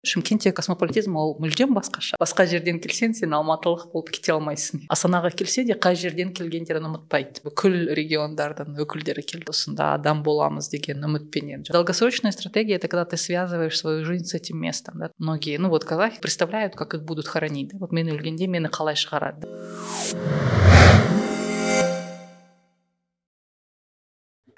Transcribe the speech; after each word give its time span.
шымкентте 0.00 0.52
космополитизм 0.52 1.16
ол 1.16 1.34
мүлдем 1.42 1.74
басқаша. 1.76 2.16
Басқа 2.20 2.46
жерден 2.48 2.78
келсең 2.80 3.12
сен 3.18 3.34
алматылық 3.36 3.90
болып 3.92 4.08
кете 4.14 4.32
алмайсың. 4.32 4.86
Астанаға 4.88 5.28
келсе 5.36 5.66
де 5.68 5.76
қай 5.76 5.98
жерден 6.00 6.32
келгендерін 6.32 6.88
ұмытпайды. 6.88 7.42
Бүкіл 7.44 7.92
региондардың 7.98 8.80
өкілдері 8.80 9.24
келді 9.28 9.52
осында 9.52 9.92
адам 9.98 10.22
боламыз 10.24 10.70
деген 10.72 11.04
үмітпенен. 11.04 11.66
Долгосрочная 11.68 12.32
стратегия 12.32 12.76
это 12.76 12.88
когда 12.88 13.04
ты 13.04 13.18
связываешь 13.18 13.76
свою 13.76 14.06
жизнь 14.06 14.24
с 14.24 14.34
этим 14.34 14.56
местом 14.58 14.98
да? 14.98 15.10
многие 15.18 15.58
ну 15.58 15.68
вот 15.68 15.84
казахи 15.84 16.20
представляют 16.20 16.74
как 16.76 16.94
их 16.94 17.02
будут 17.04 17.28
хоронить 17.28 17.68
да? 17.68 17.78
вот 17.78 17.92
мен 17.92 18.08
өлгенде 18.08 18.46
мені 18.46 18.72
қалай 18.72 18.96
шығарады. 18.96 19.44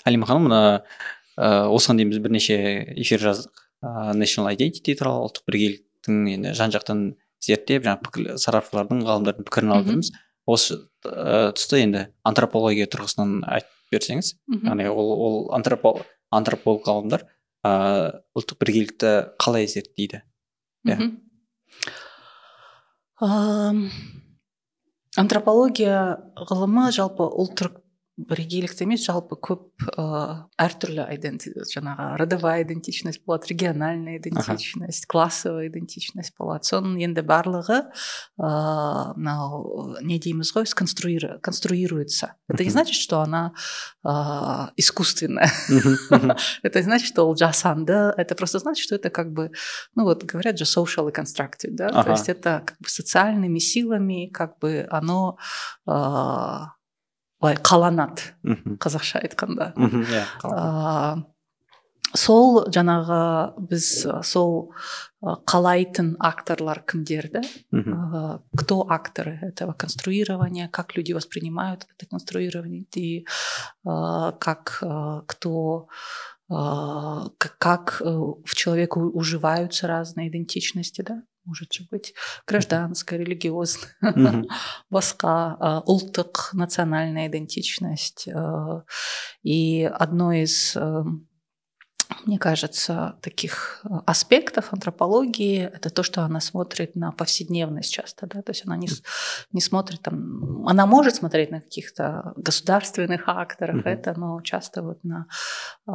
Әлима 0.07 0.27
ханым 0.27 0.47
мына 0.47 0.63
осыған 1.37 1.99
дейін 1.99 2.15
біз 2.15 2.23
бірнеше 2.23 2.57
эфир 2.95 3.19
жаздық. 3.23 3.72
Ыыы 3.83 4.15
national 4.19 4.53
identity 4.55 4.97
туралы 4.99 5.29
ұлттық 5.29 5.47
бірегейліктің 5.51 6.23
енді 6.37 6.55
жан 6.59 6.75
жақтан 6.75 7.05
зерттеп 7.43 7.87
жаңағы 7.87 8.07
пікір 8.07 8.41
сарапшылардың 8.43 9.05
ғалымдардың 9.09 9.49
пікірін 9.49 9.75
алып 9.77 9.91
жүрміз 9.91 10.13
осы 10.47 10.79
ә, 11.07 11.51
тұста 11.57 11.81
енді 11.83 12.07
антропология 12.29 12.89
тұрғысынан 12.91 13.43
айтып 13.47 13.95
берсеңіз 13.95 14.35
яғни 14.63 14.89
ол 14.91 15.13
ол 15.27 15.39
антрополог 15.59 16.87
ғалымдар 16.87 17.27
ыыы 17.63 18.09
ұлттық 18.39 18.59
бірегейлікті 18.63 19.13
қалай 19.43 19.69
зерттейді? 19.71 20.23
Иә. 20.89 21.13
Антропология 25.21 25.99
ғылымы 26.49 26.89
жалпы 26.95 27.29
ұлттық 27.29 27.82
бірегейлікті 28.21 28.85
емес 28.85 29.05
жалпы 29.07 29.39
көп 29.41 29.87
ә, 29.97 30.49
әртүрлі 30.61 31.07
жаңағы 31.73 32.19
родовая 32.21 32.63
идентичность 32.63 33.23
болады 33.25 33.49
региональная 33.49 34.19
идентичность 34.19 35.07
классовая 35.07 35.69
идентичность 35.69 36.35
болады. 36.39 36.69
Соның 36.69 37.01
енді 37.01 37.25
барлығы 37.25 37.81
мынау 38.37 39.97
не 40.05 40.19
дейміз 40.21 40.53
ғой 40.53 40.69
конструируется. 41.41 42.35
Это 42.49 42.65
не 42.65 42.71
значит 42.71 42.95
что 42.95 43.21
она 43.21 43.55
ә, 44.05 44.71
искусственная. 44.77 45.51
Это 46.63 46.79
не 46.79 46.85
значит 46.85 47.09
что 47.09 47.27
ол 47.27 47.37
жасанды 47.37 47.93
это 47.93 48.35
просто 48.35 48.59
значит 48.59 48.85
что 48.85 48.95
это 48.95 49.11
как 49.11 49.33
бы 49.33 49.51
ну 49.95 50.05
вот 50.05 50.25
говорят 50.25 50.59
же 50.59 50.65
social 50.65 51.13
constructed 51.13 51.73
да? 51.73 52.03
То 52.03 52.11
есть 52.11 52.29
это 52.29 52.63
как 52.65 52.79
бы 52.79 52.89
социальными 52.89 53.59
силами 53.59 54.31
как 54.33 54.59
бы 54.59 54.87
оно 54.91 55.39
былай 57.43 57.59
қаланады 57.59 58.33
қазақша 58.79 59.21
айтқанда. 59.27 59.73
Иә 59.77 61.27
сол 62.13 62.67
жаңағы 62.69 63.19
біз 63.71 63.87
сол 64.29 64.73
қалайтын 65.23 66.17
акторлар 66.21 66.83
кімдер 66.85 67.31
да? 67.33 67.43
Кто 68.57 68.83
акторы 68.89 69.39
этого 69.41 69.73
конструирования 69.73 70.69
как 70.69 70.97
люди 70.97 71.13
воспринимают 71.13 71.87
это 71.97 72.07
конструирование 72.07 72.85
и 72.95 73.27
как 73.83 74.83
кто 75.27 75.89
как 77.49 78.01
в 78.01 78.55
человеку 78.55 79.01
уживаются 79.01 79.87
разные 79.87 80.29
идентичности 80.29 81.03
да? 81.03 81.23
Может 81.45 81.73
же 81.73 81.87
быть 81.91 82.15
гражданская 82.47 83.19
религиозная 83.19 83.93
басқа 84.91 85.83
ұлттық 85.87 86.53
национальная 86.55 87.29
идентичность 87.29 88.29
и 89.43 89.91
одно 89.93 90.33
из 90.33 90.77
мне 92.25 92.39
кажется, 92.39 93.17
таких 93.21 93.81
э, 93.85 93.89
аспектов 94.07 94.73
антропологии 94.73 95.63
это 95.63 95.91
то, 95.91 96.03
что 96.03 96.23
она 96.23 96.41
смотрит 96.41 96.95
на 96.97 97.13
повседневность 97.13 97.93
часто, 97.93 98.27
да, 98.27 98.43
то 98.43 98.51
есть 98.51 98.67
она 98.67 98.77
не, 98.77 98.89
не 99.53 99.61
смотрит 99.61 100.03
там, 100.03 100.67
она 100.67 100.87
может 100.87 101.17
смотреть 101.17 101.51
на 101.51 101.61
каких-то 101.61 102.33
государственных 102.37 103.23
акторах, 103.27 103.77
mm-hmm. 103.77 103.91
это, 103.91 104.19
но 104.19 104.41
часто 104.43 104.83
вот 104.83 105.03
на 105.05 105.27
э, 105.87 105.93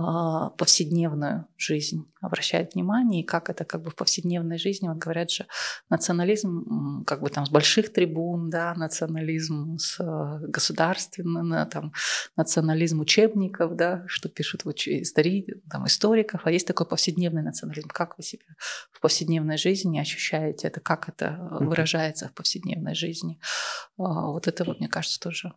повседневную 0.57 1.45
жизнь 1.57 2.11
обращает 2.21 2.73
внимание, 2.73 3.21
и 3.21 3.25
как 3.25 3.49
это 3.49 3.63
как 3.65 3.83
бы 3.83 3.91
в 3.91 3.95
повседневной 3.95 4.57
жизни, 4.57 4.87
вот 4.87 4.97
говорят 4.97 5.31
же, 5.31 5.45
национализм 5.89 7.03
как 7.05 7.21
бы 7.21 7.29
там 7.29 7.45
с 7.45 7.49
больших 7.49 7.93
трибун, 7.93 8.49
да, 8.49 8.73
национализм 8.75 9.77
с 9.77 9.99
э, 9.99 10.47
государственного, 10.47 11.65
там, 11.65 11.93
национализм 12.35 12.99
учебников, 12.99 13.75
да, 13.75 14.03
что 14.07 14.29
пишут 14.29 14.65
в 14.65 14.71
истории, 14.71 15.61
там, 15.69 15.85
истории 15.85 16.06
историков, 16.06 16.42
а 16.44 16.50
есть 16.50 16.66
такой 16.66 16.86
повседневный 16.86 17.42
национализм. 17.42 17.88
Как 17.88 18.16
вы 18.18 18.22
себя 18.22 18.44
в 18.90 19.00
повседневной 19.00 19.56
жизни 19.56 19.98
ощущаете 19.98 20.68
это, 20.68 20.80
как 20.80 21.08
это 21.08 21.38
выражается 21.60 22.28
в 22.28 22.34
повседневной 22.34 22.94
жизни? 22.94 23.38
А, 23.98 24.26
вот 24.26 24.48
это 24.48 24.64
вот, 24.64 24.80
мне 24.80 24.88
кажется, 24.88 25.20
тоже 25.20 25.52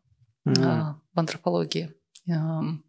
mm-hmm. 0.47 0.93
в 1.13 1.19
антропологии 1.19 1.93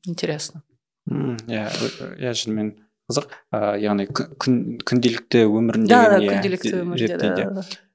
интересно. 0.04 0.62
иә 1.06 1.70
иә 2.18 2.32
шынымен 2.34 2.72
қызық 3.06 3.30
яғни 3.78 4.08
күнделікті 4.10 5.44
өмірінде 5.46 5.92
да 5.92 6.18
күнделікті 6.18 6.72
өмірде 6.80 7.18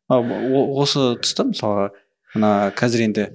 осы 0.08 1.04
тұста 1.20 1.50
мысалы 1.50 1.90
мына 2.36 2.72
қазір 2.78 3.04
енді 3.10 3.26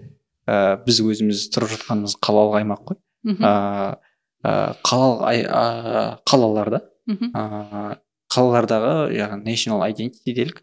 ә, 0.49 0.81
біз 0.87 1.03
өзіміз 1.05 1.49
тұрып 1.53 1.75
жатқанымыз 1.75 2.17
қалалық 2.25 2.57
аймақ 2.63 2.85
қой 2.89 3.01
ыыы 3.29 3.99
ә, 4.44 4.76
қалалық 4.86 6.22
қалаларда. 6.28 6.86
Ыыы 7.10 7.98
қалалардағы 8.32 9.12
яғни 9.12 9.52
national 9.52 9.84
identity 9.90 10.34
делік. 10.36 10.62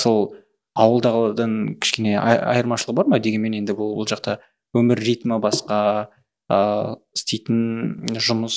Сол 0.00 0.32
ауылдағыдан 0.78 1.76
кішкене 1.82 2.14
айырмашылығы 2.16 2.96
бар 2.96 3.10
ма 3.12 3.18
дегенмен 3.20 3.58
енді 3.58 3.74
бұл 3.76 3.92
бұл 3.98 4.08
жақта 4.08 4.38
өмір 4.76 5.02
ритмі 5.04 5.40
басқа 5.42 6.08
ыыы 6.48 6.96
істейтін 7.16 8.16
жұмыс 8.16 8.56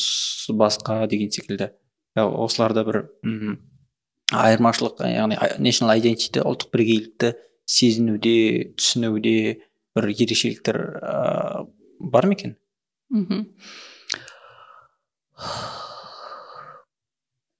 басқа 0.56 1.04
деген 1.12 1.32
секілді. 1.34 1.74
Осыларда 2.16 2.86
бір 2.88 3.02
м 3.26 3.58
айырмашылық 4.32 5.04
яғни 5.12 5.40
national 5.60 5.98
identity 6.00 6.40
ұлттық 6.44 6.72
бірегейлікті 6.74 7.34
сезінуде 7.68 8.74
түсінуде 8.78 9.38
бір 9.98 10.12
ерекшеліктер 10.14 10.80
ыыы 10.80 11.66
бар 12.14 12.30
ма 12.30 12.38
екен? 12.38 12.56
Мхм 13.12 13.50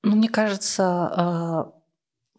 Ну, 0.04 0.16
мне 0.16 0.28
кажется, 0.28 0.84
а, 0.86 1.72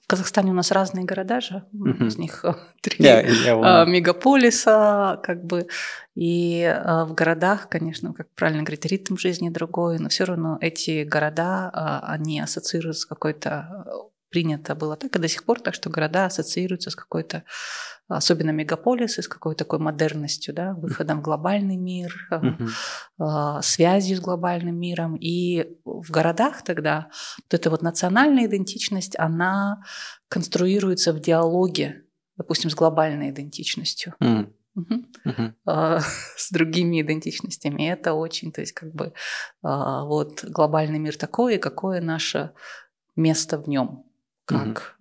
в 0.02 0.06
Казахстане 0.06 0.50
у 0.50 0.54
нас 0.54 0.70
разные 0.70 1.06
города 1.06 1.40
же, 1.40 1.64
mm-hmm. 1.72 2.06
из 2.06 2.18
них 2.18 2.44
э, 2.44 2.54
три. 2.82 2.98
Yeah, 2.98 3.26
yeah, 3.26 3.86
мегаполиса, 3.86 5.18
как 5.22 5.42
бы, 5.44 5.66
и 6.14 6.62
а, 6.62 7.06
в 7.06 7.14
городах, 7.14 7.70
конечно, 7.70 8.12
как 8.12 8.28
правильно 8.34 8.64
говорить, 8.64 8.84
ритм 8.84 9.16
жизни 9.16 9.48
другой, 9.48 9.98
но 9.98 10.10
все 10.10 10.24
равно 10.24 10.58
эти 10.60 11.04
города, 11.04 11.70
а, 11.72 12.00
они 12.06 12.38
ассоциируются 12.38 13.02
с 13.02 13.06
какой-то 13.06 14.10
принято 14.28 14.74
было 14.74 14.96
так 14.96 15.14
и 15.14 15.18
до 15.20 15.28
сих 15.28 15.44
пор, 15.44 15.60
так 15.60 15.74
что 15.74 15.90
города 15.90 16.26
ассоциируются 16.26 16.90
с 16.90 16.96
какой-то, 16.96 17.44
особенно 18.08 18.50
мегаполисы, 18.50 19.22
с 19.22 19.28
какой-то 19.28 19.64
такой 19.64 19.78
модерностью, 19.78 20.54
да, 20.54 20.74
выходом 20.74 21.20
в 21.20 21.22
глобальный 21.22 21.76
мир, 21.76 22.14
uh-huh. 22.30 23.62
связью 23.62 24.16
с 24.16 24.20
глобальным 24.20 24.78
миром. 24.78 25.16
И 25.16 25.78
в 25.84 26.10
городах 26.10 26.62
тогда 26.62 27.08
вот 27.38 27.54
эта 27.54 27.70
вот 27.70 27.82
национальная 27.82 28.46
идентичность, 28.46 29.18
она 29.18 29.82
конструируется 30.28 31.12
в 31.12 31.20
диалоге, 31.20 32.04
допустим, 32.36 32.70
с 32.70 32.74
глобальной 32.74 33.30
идентичностью. 33.30 34.14
Угу. 34.20 35.04
Uh-huh. 35.24 35.54
с 36.36 36.50
другими 36.50 37.00
идентичностями. 37.00 37.88
Это 37.88 38.14
очень, 38.14 38.52
то 38.52 38.60
есть 38.60 38.72
как 38.72 38.92
бы 38.92 39.14
вот 39.62 40.44
глобальный 40.44 40.98
мир 40.98 41.16
такой, 41.16 41.54
и 41.54 41.58
какое 41.58 42.00
наше 42.00 42.52
место 43.16 43.56
в 43.56 43.68
нем 43.68 44.04
как 44.46 44.96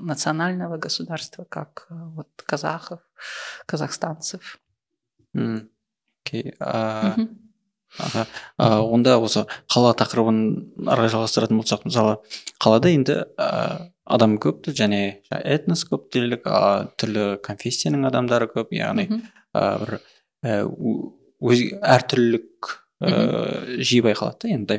национального 0.00 0.76
государства, 0.76 1.44
как 1.44 1.86
э, 1.90 1.94
вот 1.94 2.28
казахов, 2.46 3.00
казахстанцев. 3.66 4.58
Окей. 5.34 6.54
Онда 8.56 9.16
осы 9.18 9.46
қала 9.66 9.90
тақырыбын 9.98 10.86
ары 10.86 11.08
жалғастыратын 11.10 11.58
болсақ 11.58 11.88
мысалы 11.88 12.18
қалада 12.62 12.92
енді 12.94 13.16
адам 14.06 14.36
көп 14.38 14.68
және 14.70 15.18
этнос 15.30 15.82
көп 15.90 16.06
делік 16.14 16.46
түрлі 17.02 17.40
конфессияның 17.42 18.06
адамдары 18.06 18.46
көп 18.52 18.70
яғни 18.76 19.08
бір 19.50 19.98
өз 21.40 21.64
әртүрлілік 21.80 22.70
ә, 23.00 23.10
жиі 23.82 24.04
байқалады 24.06 24.46
да 24.46 24.48
енді 24.54 24.78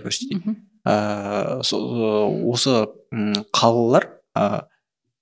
ә, 0.87 1.59
осы 1.61 2.75
қалалар 3.51 4.07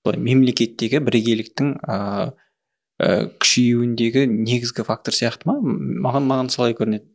ә, 0.06 0.16
мемлекеттегі 0.16 1.02
бірегейліктің 1.06 1.74
ә, 1.84 1.98
ә, 3.00 3.10
күшеюіндегі 3.42 4.26
негізгі 4.32 4.86
фактор 4.88 5.16
сияқты 5.16 5.50
ма? 5.50 5.58
Маған 5.60 6.28
маған 6.30 6.52
солай 6.54 6.76
көрінеді. 6.78 7.08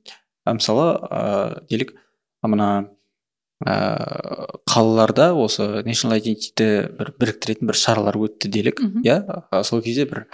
Мысалы 0.44 0.98
ә, 1.08 1.64
делік 1.70 1.94
мына 2.44 2.88
ә, 3.64 3.75
қалаларда 4.69 5.32
осы 5.38 5.84
national 5.86 6.20
identity 6.20 6.88
бір 6.98 7.14
біріктіретін 7.20 7.70
бір 7.70 7.81
шаралар 7.81 8.19
өтті 8.20 8.50
делік 8.52 8.82
иә? 9.04 9.20
Сол 9.64 9.82
кезде 9.84 10.04
бір 10.10 10.26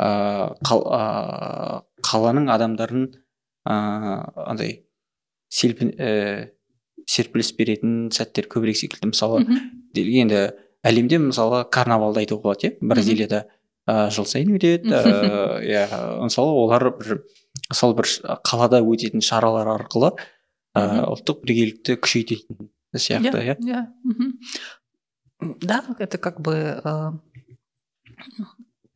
ә, 0.00 0.54
қал, 0.64 0.84
ә, 0.88 1.82
қаланың 2.06 2.48
адамдарын 2.54 3.10
ыыы 3.68 4.46
андай 4.48 4.78
ә, 5.52 6.48
серпіліс 7.08 7.52
беретін 7.56 8.08
сәттер 8.12 8.48
көбірек 8.52 8.76
секілді. 8.80 9.12
Мысалы 9.12 9.44
енді 9.96 10.48
әлемде 10.86 11.18
мысалы 11.22 11.64
карнавалды 11.72 12.22
айтуға 12.24 12.42
болады 12.42 12.68
иә. 12.68 12.76
Бразилияда 12.80 13.44
ә, 13.88 14.08
жыл 14.14 14.26
сайын 14.28 14.54
өтеді. 14.56 14.92
Иә 15.64 15.84
мысалы 16.22 16.54
олар 16.64 16.90
бір 16.98 17.22
сол 17.72 17.94
бір 17.98 18.10
қалада 18.46 18.82
өтетін 18.84 19.24
шаралар 19.24 19.72
арқылы 19.74 20.12
ә, 20.76 21.04
ұлттық 21.08 21.42
бірегейлікті 21.44 21.98
күшейтетін 22.02 22.70
сияқты 22.96 23.42
иә 23.44 23.56
иә. 23.58 23.82
да. 25.40 25.84
Это 25.98 26.18
как 26.18 26.40
бы 26.40 26.80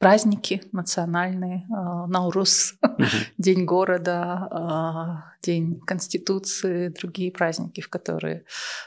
праздники 0.02 0.62
национальные 0.72 1.58
э, 1.58 2.06
наурус 2.08 2.74
день 3.38 3.64
города 3.64 4.48
э, 4.50 5.46
день 5.46 5.80
конституции 5.80 6.88
другие 6.88 7.30
праздники 7.30 7.80
в 7.80 7.88
которые 7.88 8.44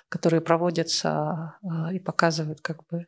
которые 0.10 0.42
проводятся 0.42 1.56
и 1.94 2.00
показывают 2.00 2.60
как 2.62 2.82
бы 2.92 3.06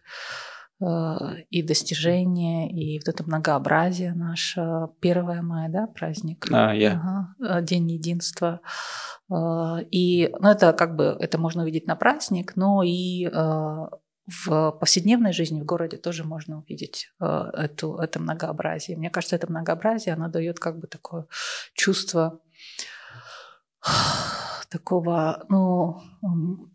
и 1.49 1.63
достижения, 1.63 2.69
и 2.69 2.99
вот 2.99 3.07
это 3.07 3.23
многообразие 3.23 4.13
наше. 4.13 4.61
1 5.01 5.43
мая, 5.43 5.69
да, 5.69 5.87
праздник? 5.87 6.45
А, 6.51 6.75
yeah. 6.75 6.99
ага, 7.39 7.61
День 7.61 7.93
единства. 7.93 8.61
И, 9.89 10.31
ну, 10.39 10.49
это 10.49 10.73
как 10.73 10.95
бы, 10.95 11.17
это 11.19 11.39
можно 11.39 11.63
увидеть 11.63 11.87
на 11.87 11.95
праздник, 11.95 12.55
но 12.55 12.83
и 12.83 13.27
в 14.27 14.71
повседневной 14.71 15.31
жизни 15.31 15.61
в 15.61 15.65
городе 15.65 15.97
тоже 15.97 16.23
можно 16.23 16.57
увидеть 16.59 17.11
эту, 17.19 17.95
это 17.97 18.19
многообразие. 18.19 18.97
Мне 18.97 19.09
кажется, 19.09 19.35
это 19.37 19.49
многообразие, 19.49 20.13
оно 20.13 20.27
дает 20.27 20.59
как 20.59 20.79
бы 20.79 20.87
такое 20.87 21.27
чувство 21.73 22.41
такого, 24.69 25.45
ну, 25.49 26.01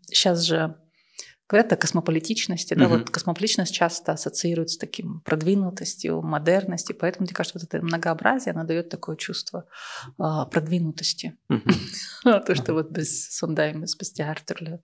сейчас 0.05 0.41
же 0.41 0.75
говорят 1.48 1.72
о 1.72 1.76
космополитичности, 1.76 2.74
да, 2.74 2.88
вот 2.88 3.10
космополитичность 3.10 3.74
часто 3.74 4.12
ассоциируется 4.12 4.74
с 4.74 4.78
таким 4.78 5.20
продвинутостью, 5.20 6.20
модерностью, 6.20 6.94
поэтому, 6.94 7.24
мне 7.24 7.32
кажется, 7.32 7.58
вот 7.58 7.64
это 7.64 7.84
многообразие, 7.84 8.52
оно 8.52 8.64
дает 8.64 8.90
такое 8.90 9.16
чувство 9.16 9.64
а, 10.18 10.44
продвинутости. 10.44 11.38
То, 12.22 12.54
что 12.54 12.74
вот 12.74 12.90
без 12.90 13.30
сондаймыз 13.32 13.96
бізде 13.96 14.26
әртүрлі 14.28 14.76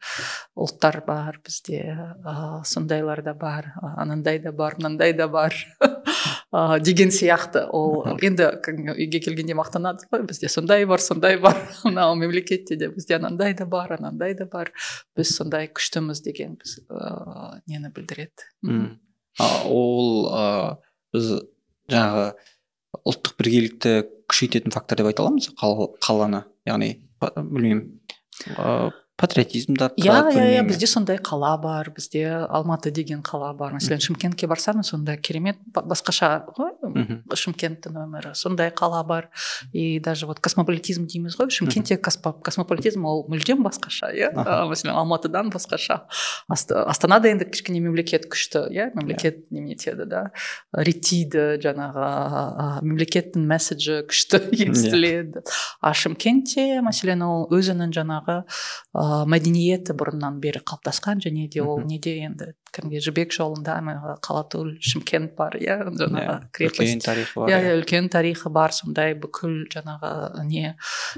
ұлттар 0.56 1.02
бар, 1.04 1.40
бізде 1.44 2.16
сондайлар 2.64 3.22
да 3.22 3.34
бар, 3.34 3.75
анандай 3.82 4.38
да 4.38 4.52
бар, 4.52 4.78
мынандай 4.78 5.12
да 5.12 5.28
бар 5.28 5.52
Деген 6.51 7.11
сияқты. 7.13 7.67
Ол 7.69 8.17
енді 8.25 8.47
үйге 8.65 9.21
келгенде 9.21 9.53
мақтанады 9.57 10.07
ғой? 10.09 10.23
Бізде 10.25 10.49
сондай 10.49 10.85
бар 10.89 11.01
сондай 11.01 11.37
бар 11.37 11.57
мынау 11.85 12.15
мемлекетте 12.17 12.75
де 12.75 12.89
бізде 12.89 13.19
анандай 13.19 13.53
да 13.53 13.67
бар 13.69 13.93
анандай 13.99 14.33
да 14.33 14.45
бар. 14.49 14.71
Біз 15.15 15.35
сондай 15.35 15.69
күштіміз 15.69 16.23
деген 16.25 16.57
біз 16.57 16.79
ә, 16.89 17.61
нені 17.67 17.93
білдіреді. 17.93 18.49
Ол 19.69 20.25
ә, 20.33 20.77
біз 21.13 21.35
жаңағы 21.89 22.33
ұлттық 23.05 23.37
бірегейлікті 23.37 23.93
күшейтетін 24.29 24.73
фактор 24.73 25.03
деп 25.03 25.11
айта 25.11 25.27
аламыз 25.27 25.51
қаланы. 26.01 26.47
Яғни 26.65 26.95
білмеймін 27.21 27.85
патриотизм 29.19 29.75
да 29.75 29.89
иә 30.00 30.16
иә 30.31 30.45
иә 30.56 30.63
бізде 30.68 30.88
сондай 30.88 31.18
қала 31.19 31.57
бар 31.60 31.92
бізде 31.92 32.25
алматы 32.48 32.92
деген 32.92 33.21
қала 33.21 33.54
бар. 33.54 33.74
Мәселен 33.75 34.00
шымкентке 34.00 34.48
барсам 34.48 34.81
сондай 34.83 35.18
керемет 35.18 35.60
басқаша 35.75 36.45
ғой 36.56 36.71
шымкенттің 37.36 38.00
өмірі 38.06 38.33
сондай 38.33 38.71
қала 38.71 39.04
бар. 39.04 39.30
И 39.74 40.00
даже 40.00 40.25
вот 40.25 40.39
космополитизм 40.39 41.06
дейміз 41.06 41.36
ғой. 41.38 41.50
Шымкентте 41.51 41.98
космополитизм 41.98 43.06
ол 43.06 43.25
мүлдем 43.30 43.63
басқаша 43.66 44.13
иә? 44.16 44.31
Мәселен 44.33 44.95
алматыдан 44.95 45.51
басқаша. 45.51 46.06
Астанада 46.48 47.30
енді 47.30 47.50
кішкене 47.50 47.81
мемлекет 47.83 48.30
күшті 48.31 48.69
иә? 48.71 48.92
Мемлекет 48.95 49.44
иә. 49.44 49.45
немене 49.51 49.75
етеді 49.75 50.07
да? 50.07 50.31
Реттейді 50.74 51.60
жаңағы 51.60 52.81
мемлекеттің 52.88 53.45
месседжі 53.50 54.01
күшті 54.07 54.42
естіледі. 54.56 55.44
А 55.81 55.94
шымкентте 55.94 56.80
мәселен 56.86 57.24
ол 57.25 57.48
өзінің 57.51 57.94
жаңағы 57.95 58.39
мәдениеті 59.29 59.94
бұрыннан 59.97 60.39
бері 60.44 60.61
қалыптасқан 60.63 61.21
және 61.23 61.47
де 61.51 61.61
ол 61.63 61.81
неде 61.85 62.15
енді 62.25 62.53
кәдімгі 62.75 63.01
жібек 63.01 63.33
жолында 63.33 63.77
қалатөл 64.25 64.75
шымкент 64.83 65.35
бар 65.38 65.57
иә 65.59 65.77
жаңағы 65.97 66.25
иә, 66.25 66.50
крепость. 66.53 67.06
тарихы 67.06 67.39
бар 67.39 67.50
иә, 67.50 67.59
иә. 67.63 67.77
үлкен 67.79 68.09
тарихы 68.13 68.51
бар 68.53 68.73
сондай 68.75 69.15
бүкіл 69.17 69.65
жаңағы 69.73 70.44
не 70.45 70.75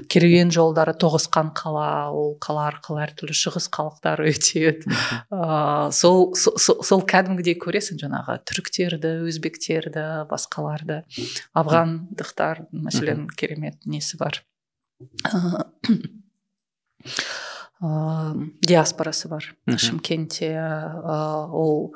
керуен 0.08 0.52
жолдары 0.54 0.94
тоғысқан 0.96 1.52
қала 1.56 2.08
ол 2.14 2.36
қала 2.40 2.68
арқылы 2.70 3.04
әртүрлі 3.06 3.36
шығыс 3.36 3.68
халықтар 3.74 4.24
өтеді 4.30 4.88
ыыы 5.28 5.92
сол 5.92 6.32
сол 6.34 7.04
кәдімгідей 7.04 7.58
көресің 7.60 8.00
жаңағы 8.02 8.38
түріктерді 8.48 9.14
өзбектерді 9.28 10.06
басқаларды 10.32 11.02
афғандықтар 11.52 12.66
мәселен 12.72 13.28
керемет 13.36 13.84
несі 13.84 14.16
бар? 14.20 14.42
Диаспорасы 17.82 19.28
бар 19.28 19.56
шымкентте 19.76 20.54
ол 21.02 21.94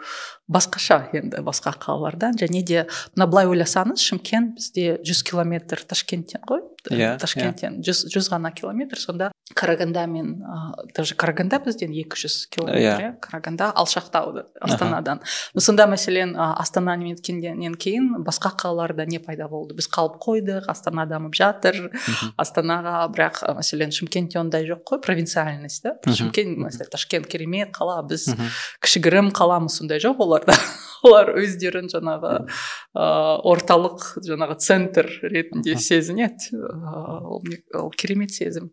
басқаша 0.49 1.09
енді 1.17 1.43
басқа 1.43 1.75
қалалардан 1.83 2.39
және 2.39 2.63
де 2.63 2.87
мына 3.17 3.27
былай 3.27 3.49
ойласаңыз 3.51 4.03
шымкент 4.03 4.55
бізде 4.61 4.99
жүз 5.03 5.25
километр 5.27 5.83
ташкенттен 5.83 6.45
ғой. 6.47 6.63
Иә 6.87 7.17
ташкенттен 7.19 7.81
жүз 7.83 8.07
жүз 8.15 8.31
ғана 8.31 8.53
километр. 8.55 9.01
Сонда 9.01 9.33
караганда 9.55 10.07
мен 10.07 10.43
ыыы 10.47 10.87
даже 10.95 11.17
караганда 11.19 11.59
бізден 11.65 11.91
екі 11.91 12.15
жүз 12.15 12.37
километр 12.55 13.03
иә. 13.03 13.11
караганда 13.19 13.73
алшақтау 13.75 14.45
астанадан. 14.61 15.21
Но 15.55 15.61
сонда 15.61 15.89
мәселен 15.91 16.37
астана 16.39 16.95
неткеннен 16.97 17.75
кейін 17.75 18.23
басқа 18.23 18.55
қалаларда 18.55 19.07
не 19.07 19.19
пайда 19.19 19.49
болды? 19.49 19.75
Біз 19.75 19.91
қалып 19.91 20.21
қойдық 20.23 20.71
астана 20.71 21.07
дамып 21.11 21.35
жатыр. 21.35 21.91
Астанаға 22.39 23.09
бірақ 23.11 23.43
мәселен 23.59 23.91
шымкентте 23.91 24.39
ондай 24.39 24.67
жоқ 24.71 24.85
қой 24.87 25.03
провинциальность 25.03 25.83
да? 25.83 25.97
Шымкент 26.07 26.91
ташкент 26.93 27.27
керемет 27.27 27.75
қала 27.75 27.99
біз 28.07 28.31
кішігірім 28.79 29.33
қаламыз 29.35 29.81
сондай 29.81 29.99
жоқ 29.99 30.23
оларда 30.37 30.57
олар 31.07 31.33
өздерін 31.41 31.89
жаңағы 31.93 32.33
ыыы 32.45 33.37
орталық 33.53 34.07
жаңағы 34.27 34.57
центр 34.63 35.09
ретінде 35.23 35.77
сезінеді. 35.81 36.57
Ол, 36.57 37.43
ол 37.75 37.91
керемет 37.97 38.31
сезім. 38.35 38.71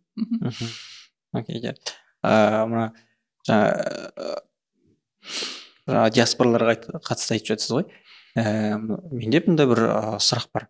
Окей 1.34 1.62
иә 1.62 1.76
мына 2.24 2.92
жаңа 3.48 4.40
диаспораларға 6.16 7.00
қатысты 7.04 7.38
айтып 7.38 7.54
жатсыз 7.54 7.76
ғой. 7.76 7.86
Ііі 8.34 8.80
менде 9.14 9.44
мындай 9.46 9.68
бір 9.70 9.84
сұрақ 10.24 10.48
бар. 10.56 10.70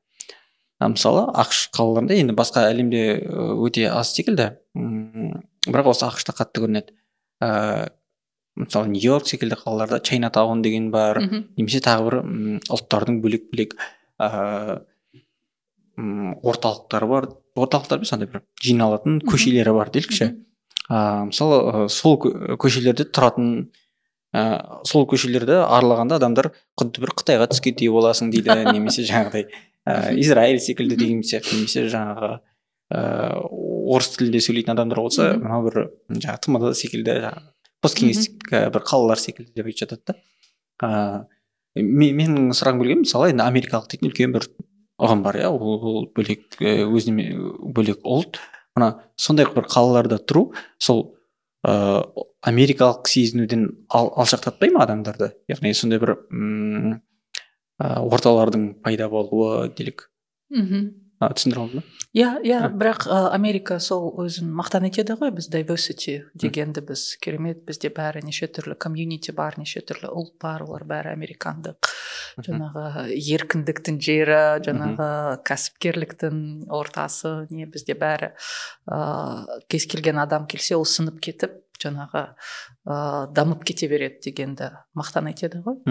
Мысалы 0.83 1.27
ақш 1.39 1.69
қалаларында 1.75 2.17
енді 2.17 2.35
басқа 2.35 2.65
әлемде 2.71 3.21
өте 3.63 3.87
аз 3.91 4.11
секілді. 4.17 4.49
Бірақ 4.73 5.93
осы 5.93 6.07
ақш 6.09 6.25
та 6.27 6.35
қатты 6.35 6.63
көрінеді. 6.65 6.97
Ыыы 7.43 7.91
мысалы 8.55 8.89
нью 8.93 9.01
йорк 9.01 9.27
секілді 9.27 9.57
қалаларда 9.57 9.99
чайнатаун 10.03 10.61
деген 10.61 10.91
бар 10.93 11.19
немесе 11.23 11.81
тағы 11.81 12.09
бір 12.09 12.17
ұлттардың 12.73 13.21
бөлек 13.23 13.49
бөлек 13.51 13.77
ыыы 14.21 14.81
орталықтары 16.43 17.07
бар. 17.07 17.29
Орталықтар 17.55 18.01
емес 18.01 18.13
андай 18.13 18.29
бір 18.29 18.43
жиналатын 18.61 19.19
көшелері 19.25 19.73
бар 19.77 19.91
делікші 19.93 20.29
ыыы 20.89 21.25
мысалы 21.29 21.89
сол 21.89 22.17
көшелерде 22.17 23.05
тұратын 23.09 23.49
ыыы 24.33 24.85
сол 24.89 25.05
көшелерді 25.09 25.59
аралағанда 25.65 26.17
адамдар 26.21 26.51
құдды 26.79 27.03
бір 27.03 27.13
қытайға 27.21 27.49
түскендей 27.53 27.89
боласың 27.93 28.31
дейді 28.33 28.57
немесе 28.73 29.05
жаңағыдай 29.09 29.47
ыыы 29.85 30.19
израиль 30.21 30.61
секілді 30.61 30.97
деген 30.97 31.21
сияқты 31.21 31.57
немесе 31.57 31.87
жаңағы 31.93 32.31
ыыы 32.93 33.73
орыс 33.93 34.13
тілінде 34.17 34.41
сөйлейтін 34.41 34.73
адамдар 34.73 35.01
болса 35.05 35.33
мынау 35.37 35.67
бір 35.69 35.79
жаңағы 36.09 36.45
тмд 36.47 36.73
секілді 36.77 37.19
жаңағы 37.21 37.52
посткеңестік 37.83 38.49
бір 38.73 38.85
қалалар 38.87 39.21
секілді 39.21 39.51
деп 39.55 39.69
айтып 39.69 39.83
жатады 39.83 40.13
да. 40.13 41.27
Ыыы 41.77 41.83
менің 41.83 42.51
сұрағым 42.53 42.83
келген 42.83 43.03
мысалы 43.03 43.31
енді 43.33 43.45
америкалық 43.45 43.89
дейтін 43.91 44.11
үлкен 44.11 44.33
бір 44.35 44.47
ұғым 45.01 45.23
бар 45.25 45.39
иә 45.41 45.49
ол 45.49 46.07
бөлек 46.15 46.59
өзіне 46.61 47.31
бөлек 47.75 48.03
ұлт. 48.05 48.39
Мына 48.77 48.91
сондай 49.17 49.49
бір 49.49 49.65
қалаларда 49.69 50.19
тұру 50.21 50.51
сол 50.77 51.15
ыыы 51.65 52.27
америкалық 52.43 53.07
сезінуден 53.09 53.69
ал, 53.89 54.11
алшақтатпай 54.19 54.73
ма 54.75 54.83
адамдарды? 54.85 55.31
Яғни 55.49 55.73
сондай 55.77 56.01
бір 56.01 56.17
м 56.29 57.01
орталардың 57.83 58.67
пайда 58.83 59.09
болуы 59.09 59.69
делік 59.75 60.09
мхм 60.53 60.91
түсіндіре 61.31 61.61
алдың 61.63 61.81
ба? 61.81 62.03
Иә 62.13 62.27
иә 62.45 62.57
бірақ 62.77 63.07
америка 63.09 63.79
сол 63.81 64.11
өзін 64.21 64.51
мақтан 64.53 64.85
етеді 64.85 65.15
ғой 65.17 65.31
біз 65.33 65.47
diversity 65.49 66.19
дегенді 66.37 66.83
біз 66.85 67.15
керемет 67.23 67.63
бізде 67.65 67.89
бәрі 67.89 68.21
неше 68.27 68.45
түрлі 68.53 68.75
комьюнити 68.77 69.33
бар 69.33 69.57
неше 69.57 69.81
түрлі 69.81 70.11
ұлт 70.13 70.35
бар 70.43 70.61
олар 70.67 70.85
бәрі 70.85 71.15
американдық. 71.15 71.89
Жаңағы 72.45 73.07
еркіндіктің 73.17 73.97
жері 73.97 74.37
жаңағы 74.67 75.09
кәсіпкерліктің 75.49 76.37
ортасы 76.69 77.33
не 77.49 77.65
бізде 77.65 77.97
бәрі 77.97 78.35
ыыы 78.85 79.61
кез 79.73 79.89
келген 79.89 80.21
адам 80.21 80.45
келсе 80.45 80.77
ол 80.77 80.85
сынып 80.85 81.17
кетіп 81.17 81.57
жаңағы 81.81 82.27
ыыы 82.85 83.25
дамып 83.33 83.65
кете 83.65 83.89
береді 83.89 84.29
дегенді 84.29 84.69
мақтан 84.93 85.33
етеді 85.33 85.65
ғой. 85.65 85.81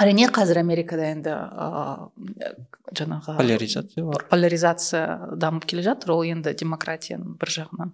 Әрине 0.00 0.28
қазір 0.32 0.60
америкада 0.62 1.08
енді 1.12 1.34
ыыы 1.36 2.52
жаңағы 2.96 3.36
поляризация 3.38 4.04
бар. 4.04 4.26
поляризация 4.30 5.06
дамып 5.36 5.66
келе 5.70 5.86
жатыр 5.86 6.16
ол 6.16 6.22
енді 6.26 6.54
демократияның 6.58 7.36
бір 7.40 7.54
жағынан 7.56 7.92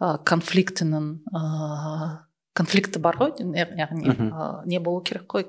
ә, 0.00 0.18
конфликтінің 0.24 1.08
ыыы 1.32 2.12
конфликті 2.56 3.00
бар 3.00 3.16
ғой 3.16 3.32
яғни 3.56 4.12
не 4.68 4.80
болу 4.84 5.00
керек 5.04 5.24
қой 5.32 5.46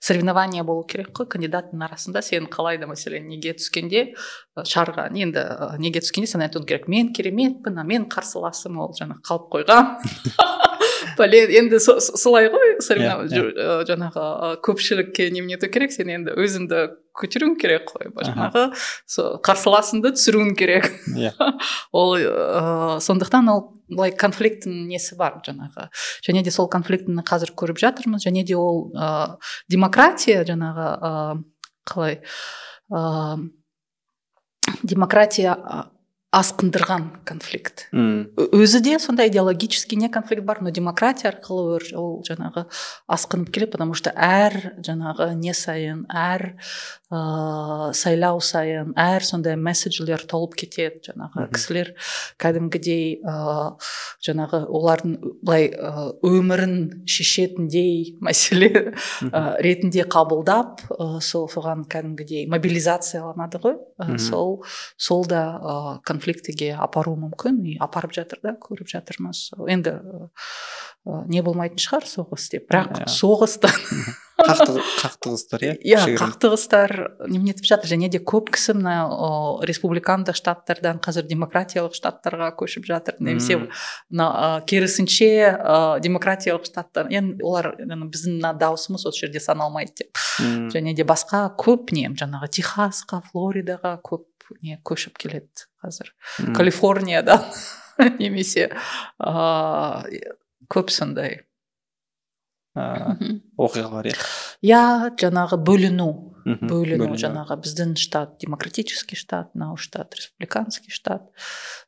соревнование 0.00 0.64
болу 0.64 0.86
керек 0.88 1.12
қой 1.16 1.28
кандидаттың 1.28 1.84
арасында 1.84 2.22
сен 2.24 2.48
қалай 2.48 2.80
да 2.80 2.88
мәселен 2.88 3.28
неге 3.28 3.52
түскенде 3.58 4.06
шарға 4.56 5.10
енді 5.12 5.44
неге 5.84 6.00
түскенде 6.04 6.30
сен 6.32 6.46
айтуың 6.46 6.64
керек 6.70 6.88
мен 6.88 7.12
кереметпін 7.12 7.82
а 7.82 7.84
мен 7.84 8.08
қарсыласым 8.08 8.80
ол 8.80 8.96
жаңағы 8.96 9.20
қалып 9.28 9.50
қойған. 9.58 10.70
енді 11.60 11.80
солай 11.80 12.48
ғой 12.52 12.74
иә, 12.78 13.14
иә. 13.28 13.78
жаңағы 13.88 14.58
көпшілікке 14.64 15.30
немене 15.34 15.58
ету 15.58 15.68
керек? 15.72 15.92
Сен 15.94 16.10
енді 16.12 16.34
өзіңді 16.38 16.82
көтеруің 17.14 17.54
керек 17.60 17.88
қой. 17.92 18.10
Жаңағы 18.26 18.64
сол 19.06 19.38
қарсыласыңды 19.44 20.14
түсіруің 20.16 20.54
керек. 20.58 20.90
Иә. 21.14 21.32
Ол 21.92 22.16
ыыы 22.18 23.00
сондықтан 23.04 23.50
ол 23.52 23.64
былай 23.88 24.14
конфликттің 24.16 24.86
несі 24.90 25.16
бар 25.20 25.38
жаңағы? 25.46 25.88
Және 26.26 26.42
де 26.44 26.50
сол 26.54 26.68
конфликтіні 26.72 27.24
қазір 27.26 27.54
көріп 27.54 27.78
жатырмыз 27.82 28.26
және 28.26 28.44
де 28.46 28.56
ол 28.58 28.88
ыыы 28.90 29.36
демократия 29.70 30.44
жаңағы 30.48 30.88
ыыы 31.10 31.42
қалай 31.84 32.20
ыыы 32.90 33.50
демократия 34.82 35.54
асқындырған 36.34 37.06
конфликт. 37.28 37.86
Мм 37.92 38.34
өзі 38.56 38.80
де 38.84 38.98
сондай 38.98 39.28
идеологический 39.28 39.96
не 39.96 40.08
конфликт 40.08 40.44
бар 40.44 40.62
но 40.62 40.70
демократия 40.70 41.30
арқылы 41.30 41.78
ол 41.94 42.22
жаңағы 42.26 42.66
асқынып 43.08 43.50
келеді 43.54 43.70
потому 43.72 43.94
что 43.94 44.10
әр 44.10 44.74
жаңағы 44.82 45.34
не 45.38 45.54
сайын 45.54 46.04
әр 46.10 46.56
ыыы 47.14 47.92
сайлау 47.94 48.40
сайын 48.40 48.94
әр 48.98 49.22
сондай 49.22 49.56
месседжлер 49.56 50.24
толып 50.26 50.56
кетеді 50.58 51.10
жаңағы 51.10 51.46
кісілер. 51.54 51.92
Кәдімгідей 52.42 53.20
ыыы 53.22 53.76
жаңағы 54.24 54.64
олардың 54.66 55.16
былай 55.44 55.70
өмірін 56.24 57.06
шешетіндей 57.06 58.16
мәселе 58.24 58.94
ретінде 59.22 60.06
қабылдап 60.10 60.82
ы 60.90 61.20
сол 61.22 61.46
соған 61.52 61.86
кәдімгідей 61.90 62.48
мобилизацияланады 62.50 63.62
ғой. 63.62 63.78
Сол 64.18 64.64
сол 64.96 65.24
да 65.28 65.44
ы 65.60 66.00
конфликтіге 66.24 66.74
апаруы 66.80 67.18
мүмкін 67.20 67.60
и 67.68 67.76
апарып 67.82 68.14
жатыр 68.16 68.40
да 68.42 68.56
көріп 68.56 68.88
жатырмыз. 68.88 69.52
Енді 69.68 69.98
не 71.04 71.42
болмайтын 71.44 71.80
шығар 71.80 72.06
соғыс 72.08 72.48
деп. 72.52 72.68
Бірақ 72.70 72.94
yeah. 72.94 73.04
Иә. 73.04 73.12
соғыстан 73.12 73.74
қақтығыстар 74.44 75.62
иә 75.62 75.74
иә 75.84 76.14
қақтығыстар 76.16 76.94
немене 77.28 77.52
етіп 77.52 77.68
жатыр. 77.68 77.90
Және 77.92 78.08
де 78.08 78.20
көп 78.24 78.54
кісі 78.56 78.76
мына 78.78 78.94
республикандық 79.68 80.38
штаттардан 80.38 81.02
қазір 81.04 81.28
демократиялық 81.28 81.92
штаттарға 81.98 82.50
көшіп 82.56 82.88
жатыр. 82.88 83.20
Немесе 83.20 83.60
мына 84.08 84.62
керісінше 84.64 85.28
ә, 85.52 86.00
демократиялық 86.00 86.64
штаттар. 86.70 87.12
Енді 87.12 87.44
олар 87.44 87.74
біздің 87.84 88.40
мына 88.40 88.54
дауысымыз 88.56 89.04
осы 89.04 89.26
жерде 89.26 89.44
саналмайды 89.44 90.06
деп. 90.06 90.24
Және 90.72 90.96
де 90.96 91.04
басқа 91.04 91.50
көп 91.60 91.92
не 91.92 92.08
жаңағы 92.08 92.48
техасқа 92.56 93.20
флоридаға 93.28 93.98
көп 94.00 94.24
не 94.64 94.80
көшіп 94.84 95.20
келеді. 95.20 95.68
Қазір 95.84 96.14
калифорниядан 96.56 97.44
немесе 98.18 98.70
ыыы 99.20 100.22
көп 100.72 100.90
сондай 100.90 101.42
ыыы 102.74 103.40
оқиғалар 103.60 104.08
иә 104.10 104.16
иә 104.64 104.84
жаңағы 105.20 105.60
бөліну. 105.62 106.08
Бөліну 106.44 107.14
жаңағы 107.16 107.56
біздің 107.64 107.94
штат 107.96 108.34
демократический 108.42 109.16
штат 109.16 109.54
мынау 109.54 109.78
штат 109.80 110.16
республиканский 110.18 110.92
штат. 110.92 111.30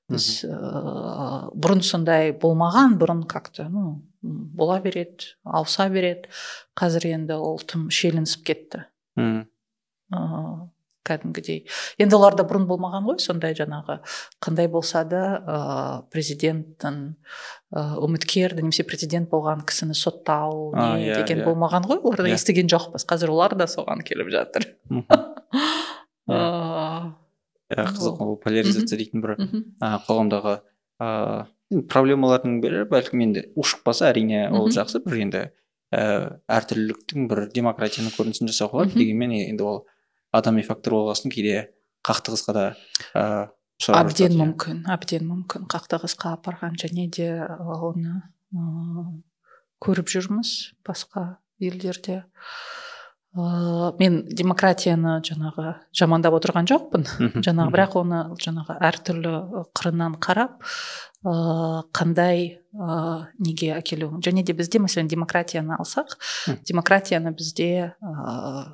Біз 0.08 0.44
ыыы 0.46 1.50
бұрын 1.56 1.82
сондай 1.84 2.32
болмаған 2.32 2.96
бұрын 3.00 3.26
как 3.28 3.50
то 3.50 3.66
ну 3.68 4.06
бола 4.22 4.78
береді 4.80 5.34
ауыса 5.44 5.88
береді 5.90 6.30
қазір 6.78 7.10
енді 7.16 7.40
ол 7.40 7.58
тым 7.58 7.90
шиеленісіп 7.90 8.46
кетті. 8.46 8.86
Мм 9.16 9.46
кәдімгідей. 11.06 11.62
Енді 12.02 12.18
оларда 12.18 12.44
бұрын 12.48 12.66
болмаған 12.68 13.06
ғой 13.06 13.20
сондай 13.22 13.54
жаңағы. 13.58 14.00
Қандай 14.42 14.68
болса 14.72 15.04
да 15.08 15.22
ыыы 15.38 16.02
президенттің 16.12 17.00
ыыы 17.72 18.04
үміткер 18.06 18.56
немесе 18.58 18.86
президент 18.88 19.30
болған 19.30 19.64
кісіні 19.66 19.96
соттау 19.96 20.72
не 20.74 20.82
yeah, 20.82 21.16
иә, 21.16 21.18
деген 21.22 21.40
yeah. 21.40 21.44
Иә. 21.44 21.50
болмаған 21.50 21.88
ғой. 21.88 22.00
Оларда 22.02 22.28
yeah. 22.28 22.34
Иә. 22.34 22.40
естіген 22.40 22.70
жоқпыз. 22.72 23.06
Қазір 23.08 23.34
олар 23.34 23.56
да 23.56 23.68
соған 23.70 24.02
келіп 24.06 24.32
жатыр. 24.34 24.70
Иә 27.66 27.82
қызық 27.90 28.20
ол 28.22 28.36
поляризация 28.38 28.98
дейтін 28.98 29.22
бір 29.24 29.36
қоғамдағы 30.06 30.60
ыыы 31.02 31.82
проблемалардың 31.90 32.60
бірі 32.62 32.84
бәлкім 32.90 33.24
енді 33.24 33.42
ушықпаса 33.58 34.12
әрине 34.12 34.46
ол 34.54 34.70
жақсы. 34.70 35.02
Бір 35.02 35.18
енді 35.24 35.42
ііі 35.94 36.38
әртүрліліктің 36.50 37.26
бір 37.30 37.44
демократияның 37.54 38.14
көрінісін 38.16 38.50
жасауға 38.50 38.84
болады 38.84 38.98
дегенмен 38.98 39.34
енді 39.38 39.66
ол 39.66 39.78
адами 40.38 40.64
фактор 40.66 40.98
болғасын 40.98 41.32
кейде 41.32 41.68
қақтығысқа 42.06 42.54
да 42.56 42.66
ыыы 43.14 43.46
әбден 43.92 44.32
иә. 44.32 44.40
мүмкін 44.40 44.84
әбден 44.92 45.26
мүмкін 45.28 45.66
қақтығысқа 45.72 46.36
апарған 46.38 46.78
және 46.80 47.08
де 47.12 47.28
оны 47.42 48.22
көріп 49.84 50.08
жүрміз 50.08 50.52
басқа 50.86 51.36
елдерде. 51.60 52.22
Ыыы 53.36 53.90
мен 54.00 54.22
демократияны 54.32 55.18
жаңағы 55.26 55.74
жамандап 55.92 56.38
отырған 56.38 56.68
жоқпын. 56.70 57.04
Жаңағы 57.44 57.74
бірақ 57.74 57.98
оны 58.00 58.20
жаңағы 58.40 58.78
әртүрлі 58.88 59.34
қырынан 59.76 60.16
қарап 60.24 60.64
ыыы 61.26 61.82
қандай 61.92 62.46
ыыы 62.72 63.26
неге 63.44 63.74
әкелуі 63.76 64.22
және 64.24 64.46
де 64.46 64.56
бізде 64.56 64.80
мәселен 64.80 65.12
демократияны 65.12 65.76
алсақ 65.76 66.16
демократияны 66.64 67.34
бізде 67.36 67.92
ыыы 68.00 68.64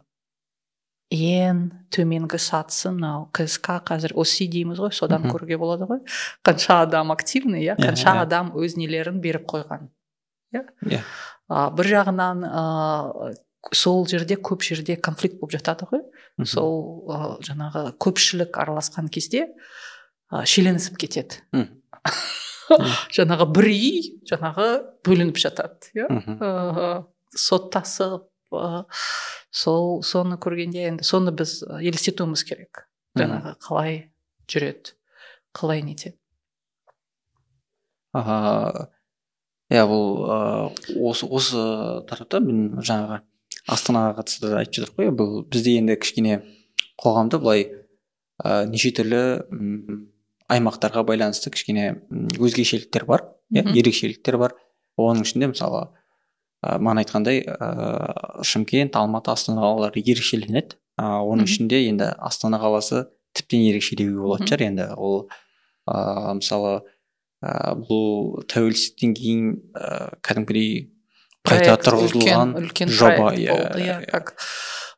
ең 1.12 1.62
төменгі 1.92 2.38
сатысы 2.40 2.90
мынау 2.94 3.26
кск 3.36 3.68
қазір 3.88 4.14
оси 4.18 4.48
дейміз 4.50 4.80
ғой 4.80 4.92
содан 4.96 5.28
көруге 5.28 5.58
болады 5.60 5.88
ғой. 5.90 6.00
Қанша 6.46 6.82
адам 6.86 7.12
активный 7.12 7.66
иә, 7.66 7.76
иә 7.76 7.90
қанша 7.90 8.14
иә. 8.16 8.26
адам 8.26 8.52
өз 8.56 8.78
нелерін 8.80 9.20
беріп 9.20 9.44
қойған 9.52 9.90
иә? 10.56 10.64
Иә. 10.88 11.02
Бір 11.76 11.90
жағынан 11.92 12.46
ыыы 12.48 13.34
сол 13.76 14.06
жерде 14.10 14.36
көп 14.40 14.64
жерде 14.66 14.96
конфликт 14.96 15.38
болып 15.40 15.54
жатады 15.54 15.86
ғой. 15.90 16.02
Сол 16.48 17.06
ә, 17.12 17.36
жаңағы 17.44 17.92
көпшілік 18.02 18.56
араласқан 18.58 19.10
кезде 19.12 19.46
ә, 20.32 20.44
шиеленісіп 20.44 20.98
кетеді. 20.98 21.42
Жаңағы 23.12 23.46
бір 23.52 23.68
үй 23.68 23.96
жаңағы 24.30 24.66
бөлініп 25.04 25.36
жатады 25.36 25.92
иә? 25.92 27.04
Соттасып 27.36 28.31
сол 29.52 30.02
соны 30.06 30.38
көргенде 30.40 30.88
енді 30.92 31.06
соны 31.06 31.34
біз 31.36 31.60
елестетуіміз 31.80 32.44
керек. 32.48 32.86
Жаңағы 33.18 33.56
қалай 33.60 33.98
жүреді 34.48 34.96
қалай 35.56 35.82
нетеді 35.84 36.16
аха. 38.12 38.88
Иә 39.72 39.86
бұл 39.88 40.18
осы 41.08 41.26
осы 41.32 41.60
тақырыпта 42.08 42.42
мен 42.44 42.82
жаңағы 42.84 43.22
астанаға 43.72 44.18
қатысты 44.18 44.50
айтып 44.58 44.82
жатырмық 44.82 44.98
қой 44.98 45.12
бұл 45.16 45.30
бізде 45.48 45.78
енді 45.80 45.96
кішкене 45.96 46.42
қоғамда 47.00 47.40
былай 47.40 47.64
ә, 48.42 48.66
неше 48.68 48.92
түрлі 48.92 49.22
аймақтарға 50.52 51.06
байланысты 51.08 51.54
кішкене 51.54 51.86
өзгешеліктер 52.36 53.06
бар 53.08 53.24
иә 53.54 53.64
ерекшеліктер 53.72 54.36
бар. 54.42 54.56
Оның 55.00 55.24
ішінде 55.24 55.48
мысалы 55.54 55.86
ә, 56.62 56.78
маған 56.78 57.02
айтқандай 57.02 57.42
ә, 57.42 58.44
шымкент 58.46 58.96
алматы 58.96 59.32
астана 59.34 59.64
қалалары 59.64 60.02
ерекшеленеді. 60.02 60.78
Ә, 61.00 61.18
оның 61.26 61.50
ішінде 61.50 61.82
енді 61.88 62.12
астана 62.22 62.60
қаласы 62.62 63.06
тіптен 63.36 63.66
ерекше 63.68 63.98
деуге 63.98 64.22
болатын 64.22 64.50
шығар. 64.50 64.66
Енді 64.70 64.88
ол 64.96 65.18
ә, 65.90 66.34
мысалы 66.38 66.74
ә, 67.42 67.74
бұл 67.82 68.44
тәуелсіздіктен 68.52 69.14
кейін 69.18 69.54
ә, 69.74 70.14
кәдімгідей 70.22 70.92
қайта 71.42 71.76
тұрғызылған 71.82 72.54
жоба. 72.86 73.32
иә, 73.34 73.58
иә 73.82 73.98
как 74.10 74.36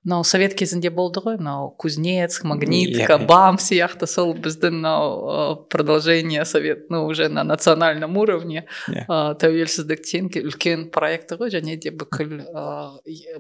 мынау 0.05 0.25
совет 0.25 0.55
кезінде 0.55 0.91
болды 0.93 1.21
ғой 1.25 1.39
мынау 1.41 1.71
кузнец 1.81 2.43
магнитка 2.45 3.17
бам 3.19 3.57
сияқты 3.57 4.07
сол 4.11 4.35
біздің 4.37 4.79
мынау 4.79 5.57
продолжение 5.73 6.45
совет 6.45 6.91
ну 6.91 7.07
уже 7.07 7.29
на 7.29 7.45
национальном 7.45 8.17
уровне. 8.17 8.67
Тәуелсіздіктен 9.09 10.29
үлкен 10.45 10.89
проекті 10.95 11.39
ғой 11.41 11.53
және 11.55 11.77
де 11.81 11.93
бүкіл 11.95 12.37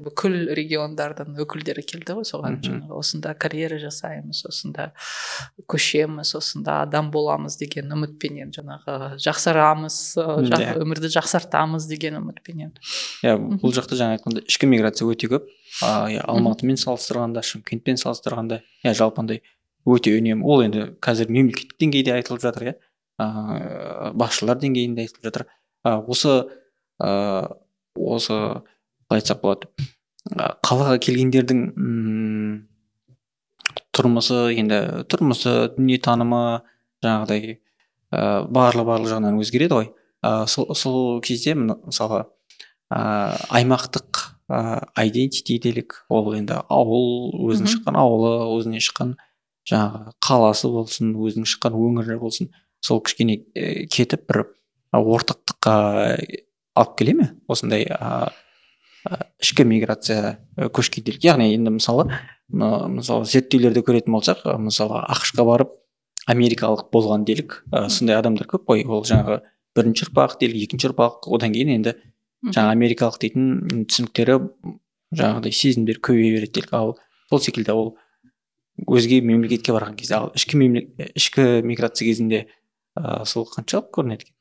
бүкіл 0.04 0.38
региондардың 0.56 1.36
өкілдері 1.44 1.84
келді 1.84 2.18
ғой 2.20 2.28
соған. 2.28 2.60
Жаңағы 2.64 2.96
осында 2.96 3.34
карьера 3.36 3.78
жасаймыз 3.82 4.44
осында 4.48 4.92
көшеміз 5.68 6.32
осында 6.38 6.80
адам 6.86 7.10
боламыз 7.14 7.58
деген 7.60 7.92
үмітпенен 7.92 8.54
жаңағы 8.56 9.18
жақсарамыз 9.20 9.98
өмірді 10.80 11.12
жақсартамыз 11.12 11.88
деген 11.90 12.20
үмітпенен. 12.22 12.72
Иә 13.24 13.36
бұл 13.36 13.74
жақта 13.76 13.98
жаңа 14.00 14.18
айтқандай 14.18 14.48
ішкі 14.48 14.70
миграция 14.70 15.08
өте 15.10 15.28
көп. 15.28 15.52
Ыыы 15.82 16.20
алматымен 16.54 16.78
салыстырғанда 16.78 17.42
шымкентпен 17.42 17.98
салыстырғанда 17.98 18.60
иә 18.84 18.94
жалпы 18.94 19.20
андай 19.22 19.42
өте 19.84 20.14
үнемі 20.16 20.44
ол 20.46 20.62
енді 20.64 20.94
қазір 21.02 21.30
мемлекеттік 21.34 21.76
деңгейде 21.80 22.14
айтылып 22.14 22.42
жатыр 22.42 22.68
иә 22.68 22.74
ыыы 23.18 24.12
басшылар 24.14 24.58
деңгейінде 24.62 25.04
айтылып 25.04 25.24
жатыр. 25.28 25.46
Осы 25.84 26.46
ыыы 27.02 27.48
осы 27.94 28.38
қалай 29.08 29.20
айтсақ 29.20 29.42
болады 29.42 29.68
қалаға 30.64 30.98
келгендердің 30.98 31.60
м 31.76 32.68
тұрмысы 33.94 34.54
енді 34.56 35.04
тұрмысы 35.10 35.74
дүниетанымы 35.76 36.62
жаңағыдай 37.04 37.58
ыыы 38.14 38.46
барлы 38.50 38.86
барлық 38.86 39.12
жағынан 39.12 39.38
өзгереді 39.42 39.74
ғой. 39.78 39.92
Ә, 40.24 40.46
сол, 40.48 41.20
кезде 41.20 41.54
мысалы 41.54 42.24
ә, 42.88 43.36
аймақтық 43.52 44.23
ә, 44.50 44.86
айдентити 44.94 45.58
делік 45.62 46.04
ол 46.12 46.32
енді 46.36 46.60
ауыл 46.68 47.32
өзінің 47.48 47.70
шыққан 47.72 47.98
ауылы 48.00 48.32
өзіне 48.58 48.82
шыққан 48.84 49.14
жаңағы 49.70 50.14
қаласы 50.24 50.70
болсын 50.72 51.14
өзінің 51.16 51.48
шыққан 51.48 51.76
өңірі 51.78 52.18
болсын. 52.20 52.50
Сол 52.84 53.00
кішкене 53.00 53.38
кетіп 53.88 54.26
бір 54.28 54.42
ортақтыққа 54.92 55.76
алып 56.76 56.98
келе 56.98 57.14
ме? 57.16 57.30
Осындай 57.48 57.86
ә, 57.88 58.28
ішкі 59.40 59.64
миграция 59.68 60.38
көшкенделік 60.56 61.24
яғни 61.24 61.52
енді 61.54 61.72
мысалы 61.78 62.10
мысалы 62.52 63.24
зерттеулерді 63.28 63.80
көретін 63.86 64.14
болсақ 64.14 64.44
мысалы 64.60 65.00
ақш 65.08 65.32
қа 65.36 65.46
барып 65.48 65.72
америкалық 66.30 66.90
болған 66.92 67.24
делік 67.24 67.62
ә, 67.72 67.88
сондай 67.88 68.16
адамдар 68.16 68.48
көп 68.48 68.68
қой. 68.68 68.84
Ол 68.84 69.04
жаңағы 69.04 69.40
бірінші 69.76 70.08
ұрпақ 70.08 70.38
делік 70.40 70.68
екінші 70.68 70.90
ұрпақ. 70.90 71.28
Одан 71.32 71.52
кейін 71.56 71.74
енді 71.78 71.96
жаңа 72.52 72.72
америкалық 72.74 73.20
дейтін 73.22 73.86
түсініктері 73.88 74.38
жаңағыдай 75.14 75.54
сезімдер 75.54 76.00
көбейе 76.04 76.34
береді 76.36 76.60
делік. 76.60 76.72
Ал 76.74 76.96
сол 77.30 77.40
секілді 77.40 77.72
ол 77.72 77.92
өзге 78.90 79.20
мемлекетке 79.22 79.72
барған 79.72 79.96
кезде 79.96 80.18
ал 80.18 80.32
ішкі 80.34 80.58
ішкі 81.14 81.62
миграция 81.64 82.08
кезінде 82.08 82.40
ә, 82.98 83.24
сол 83.24 83.46
қаншалық 83.48 83.92
көрінеді 83.94 84.26
екен? 84.26 84.34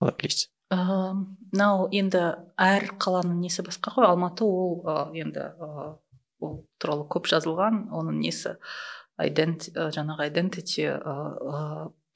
Қалай 0.00 0.16
білесіз. 0.20 0.48
Мынау 0.70 1.88
енді 1.92 2.22
әр 2.56 2.88
қаланың 3.02 3.42
несі 3.42 3.64
басқа 3.66 3.92
ғой? 3.96 4.08
Алматы 4.08 4.46
ол 4.46 4.80
ә, 4.86 5.10
енді 5.18 5.50
ә, 5.52 5.98
ол 6.40 6.56
туралы 6.80 7.04
көп 7.10 7.28
жазылған. 7.30 7.90
Оның 7.92 8.22
несі 8.24 8.56
жаңағы 9.20 10.30
identity 10.30 10.88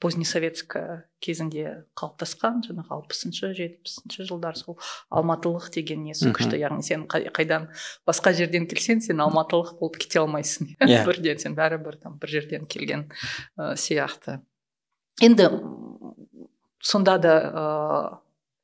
позднесоветская 0.05 1.05
кезінде 1.23 1.87
қалыптасқан 1.97 2.59
жаңағы 2.67 2.93
алпысыншы 2.93 3.49
жетпісінші 3.57 4.27
жылдар 4.29 4.57
сол 4.59 4.77
алматылық 5.09 5.71
деген 5.73 6.03
несі 6.05 6.29
күшті 6.35 6.59
яғни 6.61 6.85
сен 6.85 7.07
қайдан 7.09 7.71
басқа 8.05 8.35
жерден 8.37 8.67
келсең 8.69 9.01
сен 9.01 9.23
алматылық 9.25 9.79
болып 9.79 9.97
кете 10.03 10.21
алмайсың 10.21 10.75
yeah. 10.77 11.01
Иә. 11.01 11.05
бірден 11.09 11.41
сен 11.41 11.57
бәрібір 11.57 11.97
там 12.03 12.19
бір 12.21 12.35
жерден 12.35 12.69
келген 12.69 13.07
ә, 13.57 13.73
сияқты 13.73 14.37
енді 15.25 15.49
сонда 16.85 17.17
да 17.17 17.35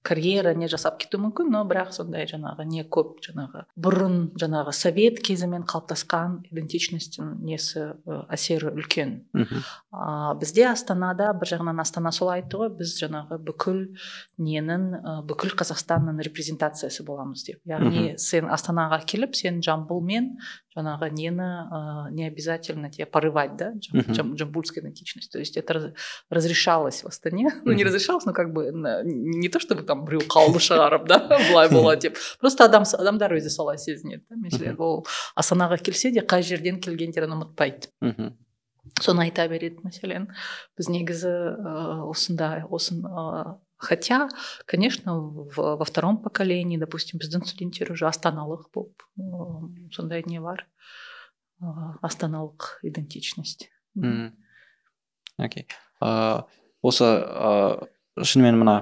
карьера 0.01 0.53
не 0.58 0.67
жасап 0.72 0.98
кетуі 1.01 1.22
мүмкін 1.27 1.51
но 1.53 1.62
бірақ 1.70 1.91
сондай 1.96 2.25
жаңағы 2.29 2.65
не 2.70 2.84
көп 2.84 3.20
жаңағы 3.25 3.63
бұрын 3.79 4.17
жаңағы 4.41 4.74
совет 4.75 5.22
кезімен 5.25 5.65
қалыптасқан 5.70 6.39
идентичностьтің 6.50 7.35
несі 7.46 7.85
әсері 8.31 8.74
үлкен. 8.74 9.14
А, 9.92 10.33
бізде 10.40 10.66
астанада 10.72 11.31
бір 11.37 11.53
жағынан 11.53 11.83
астана 11.83 12.11
солай 12.16 12.42
айтты 12.42 12.61
ғой 12.61 12.72
біз 12.81 12.96
жаңағы 13.01 13.37
бүкіл 13.46 13.83
ненің 14.42 14.90
бүкіл 15.29 15.53
қазақстанның 15.59 16.22
репрезентациясы 16.25 17.05
боламыз 17.05 17.46
деп. 17.48 17.61
Яғни 17.70 18.16
сен 18.22 18.50
астанаға 18.50 19.03
келіп 19.05 19.37
сен 19.37 19.61
жамбылмен 19.66 20.33
жаңағы 20.75 21.10
нені 21.12 21.48
ә, 21.68 22.12
не 22.12 22.27
обязательно 22.27 22.90
тебе 22.90 23.05
порывать 23.05 23.55
да 23.57 23.74
джам, 23.75 24.36
джамбульская 24.36 24.84
идентичность. 24.84 25.31
То 25.31 25.40
есть 25.40 25.57
это 25.57 25.94
разрешалось 26.29 27.03
в 27.03 27.07
астане. 27.07 27.50
Ну 27.66 27.74
не 27.74 27.84
разрешалось 27.84 28.25
но 28.25 28.34
как 28.34 28.53
бы 28.53 28.72
не 28.74 29.50
то 29.50 29.60
чтобы 29.60 29.84
там 29.84 30.05
біреу 30.05 30.22
қаулы 30.27 30.60
шығарып 30.60 31.07
да 31.07 31.20
былай 31.51 31.70
болады 31.70 32.10
деп 32.10 32.18
просто 32.40 32.66
адам 32.66 32.84
адамдар 32.84 33.34
өзі 33.38 33.50
солай 33.50 33.77
сезінеді 33.77 34.24
да 34.29 34.36
мәселен 34.36 34.75
ол 34.79 35.05
астанаға 35.36 35.77
келсе 35.77 36.12
де 36.12 36.24
қай 36.25 36.44
жерден 36.44 36.79
келгендерін 36.81 37.36
ұмытпайды 37.38 37.92
мхм 38.01 38.34
соны 39.01 39.27
айта 39.27 39.48
береді 39.51 39.84
мәселен 39.86 40.29
біз 40.77 40.90
негізі 40.90 41.31
ә, 41.31 42.01
осындай 42.10 42.64
осын 42.70 43.05
ә, 43.05 43.57
хотя 43.81 44.29
конечно 44.65 45.17
в, 45.17 45.57
во 45.57 45.85
втором 45.85 46.22
поколении 46.22 46.77
допустим 46.77 47.20
біздің 47.20 47.91
уже 47.91 48.05
астаналық 48.05 48.70
болып 48.74 49.03
сондай 49.91 50.24
не 50.25 50.39
бар 50.39 50.67
астаналық 52.01 52.79
идентичность. 52.83 53.70
Окей. 55.37 55.67
Осы 56.81 57.05
ыыы 57.05 57.89
шынымен 58.25 58.57
мына 58.61 58.75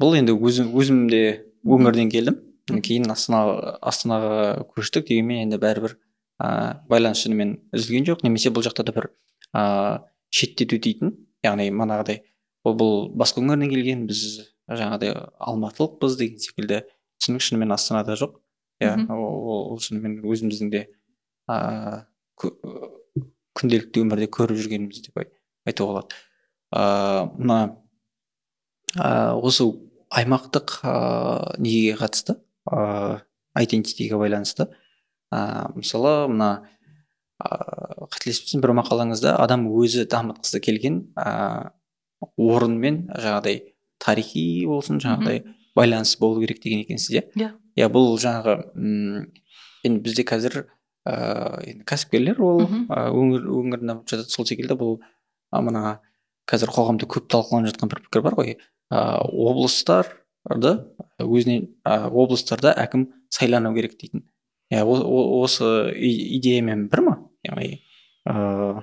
бұл 0.00 0.16
енді 0.18 0.34
өзім 0.34 0.74
өзім 0.74 1.06
де 1.10 1.46
өңірден 1.66 2.10
келдім. 2.10 2.38
Кейін 2.66 3.10
астана 3.10 3.78
астанаға 3.82 4.66
көштік. 4.74 5.06
Дегенмен 5.06 5.46
енді 5.46 5.58
бәрібір 5.62 5.96
ыыы 6.42 6.74
байланыс 6.90 7.22
шынымен 7.22 7.56
үзілген 7.74 8.06
жоқ. 8.06 8.22
Немесе 8.26 8.50
бұл 8.54 8.66
жақта 8.66 8.86
да 8.86 8.94
бір 8.94 9.10
ыыы 9.54 9.98
шеттету 10.30 10.78
дейтін. 10.78 11.14
Яғни 11.42 11.70
манағыдай 11.74 12.22
ол 12.66 12.76
бұл 12.78 12.94
басқа 13.14 13.42
өңірден 13.42 13.70
келген 13.70 14.04
біз 14.08 14.22
жаңағыдай 14.66 15.14
алматылықпыз 15.38 16.18
деген 16.18 16.42
секілді 16.42 16.82
түсінік 17.20 17.44
шынымен 17.46 17.74
астанада 17.76 18.16
жоқ. 18.18 18.38
Иә 18.82 19.06
ол 19.14 19.78
шынымен 19.80 20.18
өзіміздің 20.26 20.72
де 20.74 20.82
ыыы 21.48 22.02
күнделікті 23.56 24.02
өмірде 24.02 24.28
көріп 24.32 24.58
жүргеніміз 24.60 25.04
деп 25.06 25.22
айтуға 25.22 25.92
болады. 25.92 26.18
Ыыы 26.74 27.28
мына 27.38 27.60
ыыы 28.96 29.46
осы 29.46 29.68
аймақтық 30.10 30.80
ыыы 30.82 31.62
неге 31.62 31.96
қатысты? 32.00 32.40
Ыыы 32.68 33.22
айдентитиге 33.54 34.18
байланысты. 34.18 34.68
Ыыы 35.30 35.78
мысалы 35.78 36.16
мына 36.28 36.50
ыыы 37.40 38.10
қателеспесем 38.10 38.60
бір 38.60 38.74
мақалаңызда 38.82 39.38
адам 39.40 39.68
өзі 39.70 40.04
дамытқысы 40.10 40.60
келген 40.60 41.06
ыыы 41.16 41.72
орынмен 42.36 43.06
жаңағыдай 43.12 43.62
тарихи 44.02 44.66
болсын 44.68 45.00
жаңағыдай 45.02 45.42
байланыс 45.76 46.16
болу 46.20 46.40
керек 46.40 46.62
деген 46.62 46.84
екенсіз 46.84 47.16
иә? 47.16 47.22
Иә. 47.36 47.50
Иә 47.76 47.88
бұл 47.92 48.16
жаңағы 48.20 48.56
м 48.74 49.26
енді 49.84 50.02
бізде 50.04 50.24
қазір 50.28 50.62
ыыы 51.06 51.72
енді 51.72 51.84
кәсіпкерлер 51.88 52.40
ол 52.42 52.64
өңір 52.64 53.46
өңір 53.52 53.84
дамып 53.84 54.08
жатады. 54.08 54.32
Сол 54.32 54.48
секілді 54.48 54.78
бұл 54.80 54.98
мына 55.52 56.00
қазір 56.48 56.72
қоғамда 56.72 57.08
көп 57.10 57.28
талқыланып 57.32 57.74
жатқан 57.74 57.92
бір 57.92 58.02
пікір 58.06 58.24
бар 58.26 58.38
ғой. 58.38 58.56
Ыыы 58.90 59.50
облыстарды 59.50 60.72
өзінен 61.20 61.68
облыстарда 61.84 62.72
әкім 62.80 63.10
сайлану 63.30 63.74
керек 63.76 63.98
дейтін. 64.00 64.24
Иә 64.72 64.82
осы 64.86 65.92
идеямен 65.94 66.88
бір 66.90 67.04
ма? 67.06 67.16
Яғни 67.46 67.82
ыыы 68.26 68.82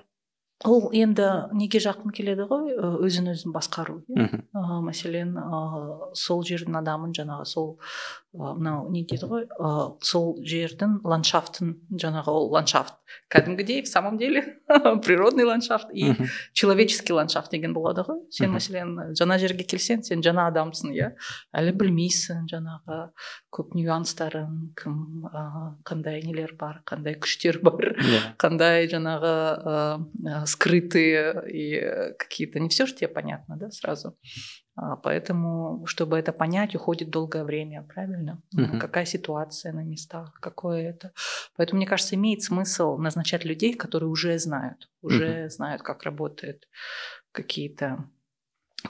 ол 0.65 0.89
енді 0.95 1.28
неге 1.56 1.80
жақын 1.84 2.13
келеді 2.15 2.47
ғой? 2.49 2.73
Өзін 3.04 3.32
өзін 3.34 3.54
басқару 3.56 4.02
иә. 4.12 4.41
Мәселен 4.86 5.36
ә, 5.38 5.62
сол 6.17 6.43
жердің 6.47 6.80
адамын 6.80 7.13
жаңағы 7.15 7.47
сол 7.49 7.69
мынау 8.34 8.89
не 8.91 9.04
дейді 9.06 9.30
ғой? 9.30 9.45
Ә, 9.45 9.93
сол 10.02 10.38
жердің 10.41 11.02
ландшафтын 11.06 11.76
жаңағы 11.91 12.34
ол 12.34 12.49
ландшафт. 12.56 12.95
Кәдімгідей 13.30 13.84
в 13.84 13.88
самом 13.88 14.17
деле 14.17 14.41
природный 15.06 15.45
ландшафт 15.45 15.89
и 15.93 16.15
человеческий 16.54 17.13
ландшафт 17.13 17.52
деген 17.52 17.73
болады 17.73 18.02
ғой. 18.08 18.23
Сен 18.34 18.56
мәселен 18.56 19.13
жаңа 19.13 19.38
жерге 19.38 19.67
келсең 19.69 20.02
сен 20.04 20.23
жаңа 20.26 20.47
адамсың 20.49 20.95
иә. 20.97 21.12
Әлі 21.54 21.76
білмейсің 21.78 22.47
жаңағы 22.49 22.99
көп 23.54 23.76
нюанстарын 23.78 24.73
кім 24.80 25.28
ә, 25.30 25.43
қандай 25.86 26.23
нелер 26.26 26.56
бар 26.58 26.82
қандай 26.89 27.19
күштер 27.21 27.60
бар 27.62 27.93
yeah. 27.93 28.13
Иә. 28.13 28.21
қандай 28.41 28.88
жаңағы 28.89 29.34
ә, 29.62 30.39
скрытые 30.54 31.44
и 31.50 32.16
какие-то 32.18 32.60
не 32.60 32.70
все 32.70 32.86
же 32.86 32.94
тебе 32.94 33.08
понятно, 33.08 33.58
да, 33.58 33.72
сразу. 33.72 34.18
А, 34.76 34.96
поэтому, 34.96 35.86
чтобы 35.86 36.18
это 36.18 36.32
понять, 36.32 36.76
уходит 36.76 37.10
долгое 37.10 37.44
время, 37.44 37.84
правильно? 37.84 38.42
Uh-huh. 38.56 38.80
Какая 38.80 39.06
ситуация 39.06 39.74
на 39.74 39.84
местах, 39.84 40.34
какое 40.39 40.89
это. 40.89 41.12
Поэтому, 41.58 41.78
мне 41.78 41.88
кажется, 41.88 42.16
имеет 42.16 42.42
смысл 42.42 42.98
назначать 42.98 43.46
людей, 43.46 43.74
которые 43.74 44.10
уже 44.10 44.39
знают, 44.39 44.89
уже 45.02 45.26
uh-huh. 45.26 45.50
знают, 45.50 45.82
как 45.82 46.04
работают 46.04 46.68
какие-то 47.32 48.10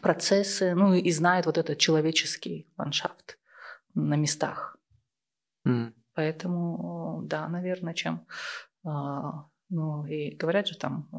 процессы, 0.01 0.75
ну 0.75 0.93
и 0.93 1.11
знают 1.11 1.45
вот 1.45 1.57
этот 1.57 1.77
человеческий 1.77 2.67
ландшафт 2.77 3.37
на 3.93 4.15
местах. 4.15 4.77
Mm. 5.67 5.93
Поэтому, 6.13 7.21
да, 7.25 7.47
наверное, 7.47 7.93
чем... 7.93 8.25
А, 9.73 9.75
ну, 9.75 10.05
и 10.05 10.35
говорят 10.35 10.67
же 10.67 10.77
там, 10.77 11.09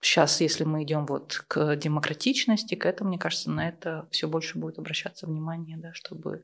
сейчас, 0.00 0.40
а, 0.40 0.44
если 0.44 0.64
мы 0.64 0.82
идем 0.82 1.06
вот 1.06 1.44
к 1.48 1.76
демократичности, 1.76 2.74
к 2.74 2.86
этому, 2.86 3.10
мне 3.10 3.18
кажется, 3.18 3.50
на 3.50 3.68
это 3.68 4.08
все 4.10 4.28
больше 4.28 4.58
будет 4.58 4.78
обращаться 4.78 5.26
внимание, 5.26 5.76
да, 5.76 5.92
чтобы 5.94 6.42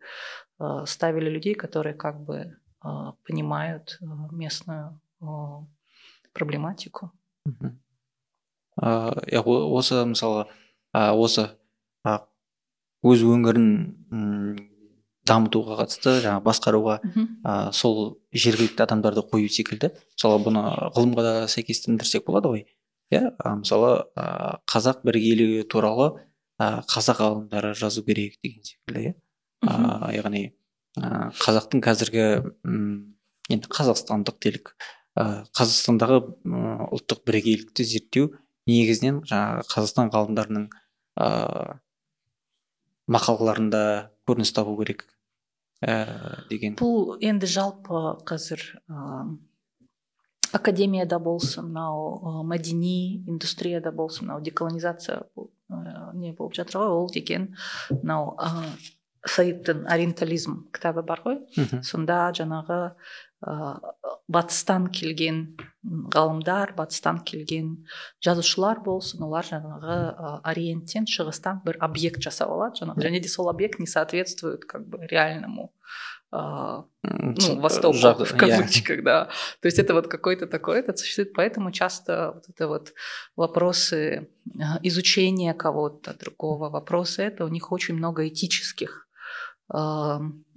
а, 0.59 0.87
ставили 0.87 1.29
людей, 1.29 1.55
которые 1.55 1.95
как 1.95 2.21
бы 2.21 2.57
понимают 3.25 3.99
местную 4.31 5.01
проблематику. 6.33 7.11
осы 8.77 10.05
мысалы 10.05 10.47
осы 10.93 11.57
өз 13.03 13.23
өңірін 13.27 13.67
дамытуға 15.27 15.79
қатысты 15.81 16.17
жаңағы 16.25 16.45
басқаруға 16.47 16.97
ә, 17.03 17.73
сол 17.73 18.19
жергілікті 18.33 18.85
адамдарды 18.87 19.25
қою 19.27 19.49
секілді. 19.53 19.93
Мысалы 20.15 20.41
бұны 20.45 20.63
ғылымға 20.97 21.25
да 21.27 21.35
сәйкестендірсек 21.51 22.27
болады 22.27 22.53
ғой. 22.53 22.65
Иә 23.15 23.33
мысалы 23.61 24.07
ә, 24.17 24.59
қазақ 24.71 25.03
біргейлігі 25.07 25.67
туралы 25.71 26.13
ә, 26.59 26.83
қазақ 26.91 27.23
ғалымдары 27.23 27.75
жазу 27.79 28.05
керек 28.07 28.39
деген 28.43 28.63
секілді 28.65 29.05
иә. 29.11 29.15
Ә, 29.67 30.13
яғни 30.17 30.45
ә, 31.01 31.31
қазақтың 31.43 31.83
қазіргі 31.87 32.27
енді 33.51 33.71
қазақстандық 33.71 34.41
делік 34.43 34.75
ә, 35.17 35.45
қазақстандағы 35.57 36.21
ұлттық 36.93 37.23
бірегейлікті 37.29 37.87
зерттеу 37.87 38.31
негізінен 38.67 39.23
жаңағы 39.29 39.67
қазақстан 39.71 40.11
ғалымдарының 40.15 40.67
ә, 41.21 41.29
мақалаларында 43.07 43.83
көрініс 44.27 44.53
табу 44.57 44.75
керек. 44.81 45.07
Ә, 45.85 46.47
деген. 46.51 46.77
Бұл 46.81 47.17
енді 47.21 47.49
жалпы 47.51 48.17
қазір 48.29 48.63
ә, 48.89 49.37
академияда 50.57 51.19
болсын 51.23 51.71
мынау 51.71 52.45
мәдени 52.49 53.25
индустрияда 53.29 53.93
болсын 53.93 54.29
мынау 54.29 54.45
деколонизация 54.45 55.25
ә, 55.37 56.13
не 56.15 56.33
болып 56.33 56.57
жатыр 56.59 56.83
ғой 56.83 56.95
ол 57.01 57.11
деген 57.13 57.51
мынау 57.91 58.37
ә, 58.39 58.69
саидтың 59.27 59.85
ориентализм 59.91 60.61
кітабы 60.75 61.03
бар 61.07 61.23
ғой. 61.25 61.41
Сонда 61.83 62.31
жаңағы 62.37 62.79
батыстан 63.41 64.89
келген 64.89 65.57
ғалымдар 65.85 66.73
батыстан 66.77 67.21
келген 67.21 67.87
жазушылар 68.25 68.81
болсын 68.85 69.23
олар 69.27 69.47
жаңағы 69.47 69.97
ориенттен 70.43 71.07
шығыстан 71.07 71.61
бір 71.67 71.79
объект 71.85 72.25
жасап 72.25 72.51
алады 72.51 72.83
жаңағы 72.83 73.07
және 73.07 73.21
де 73.21 73.29
сол 73.29 73.51
объект 73.53 73.79
не 73.79 73.87
соответствует 73.87 74.65
как 74.65 74.89
бы 74.89 75.07
реальному 75.07 75.73
ну, 76.33 77.61
Востоку, 77.61 78.25
в 78.25 78.37
кавычках, 78.37 79.05
да. 79.05 79.27
То 79.61 79.67
есть 79.67 79.79
это 79.79 79.95
вот 79.95 80.09
какой-то 80.09 80.47
такой, 80.47 80.81
это 80.81 80.95
существует, 80.97 81.33
поэтому 81.33 81.71
часто 81.71 82.33
вот 82.35 82.49
это 82.49 82.67
вот 82.67 82.95
вопросы 83.37 84.29
изучения 84.83 85.55
кого-то 85.55 86.15
другого, 86.19 86.69
вопросы 86.69 87.23
это, 87.23 87.45
у 87.45 87.49
них 87.49 87.71
очень 87.71 87.95
много 87.95 88.27
этических 88.27 89.09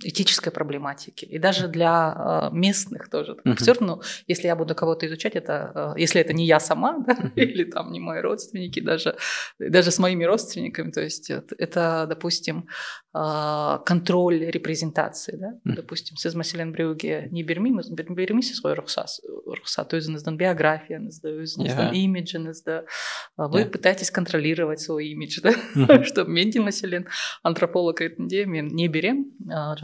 этической 0.03 0.53
проблематики. 0.53 1.25
И 1.25 1.38
даже 1.38 1.68
для 1.68 2.51
местных 2.53 3.09
тоже. 3.09 3.37
Uh-huh. 3.44 3.57
Все 3.57 3.73
равно, 3.73 4.03
если 4.27 4.49
я 4.49 4.57
буду 4.57 4.75
кого-то 4.75 5.07
изучать, 5.07 5.37
это, 5.37 5.94
если 5.97 6.20
это 6.20 6.33
не 6.33 6.47
я 6.47 6.61
сама, 6.61 6.99
да, 7.07 7.12
uh-huh. 7.12 7.33
или 7.37 7.64
там 7.64 7.92
не 7.92 8.01
мои 8.01 8.20
родственники, 8.20 8.81
даже, 8.81 9.16
даже 9.59 9.90
с 9.90 9.99
моими 9.99 10.25
родственниками, 10.25 10.90
то 10.90 11.01
есть 11.01 11.31
это, 11.31 12.07
допустим, 12.09 12.66
контроль 13.12 14.44
репрезентации, 14.51 15.37
да, 15.37 15.55
uh-huh. 15.64 15.75
допустим, 15.77 16.16
сіз 16.16 16.35
мәселен 16.35 16.73
біреуге 16.73 17.29
не 17.33 17.44
бермейміз 17.47 17.90
бермейсіз 17.94 18.61
ғой 18.64 18.75
рұқсат 18.79 19.20
рұқсат 19.59 19.94
өзіңіздің 19.97 20.38
биографияңызды 20.40 21.35
өзіңіздің 21.44 21.90
yeah. 21.90 22.01
имиджіңізді 22.01 22.77
вы 23.38 23.62
yeah. 23.62 23.70
пытаетесь 23.70 24.11
контролировать 24.11 24.81
свой 24.81 25.12
имидж 25.12 25.40
да 25.42 25.53
uh-huh. 25.53 26.05
чтобы 26.05 26.31
мен 26.31 26.51
де 26.51 26.61
мәселен 26.61 27.07
антрополог 27.42 28.01
ретінде 28.01 28.47
мен 28.47 28.68
не 28.68 28.88
берем 28.88 29.31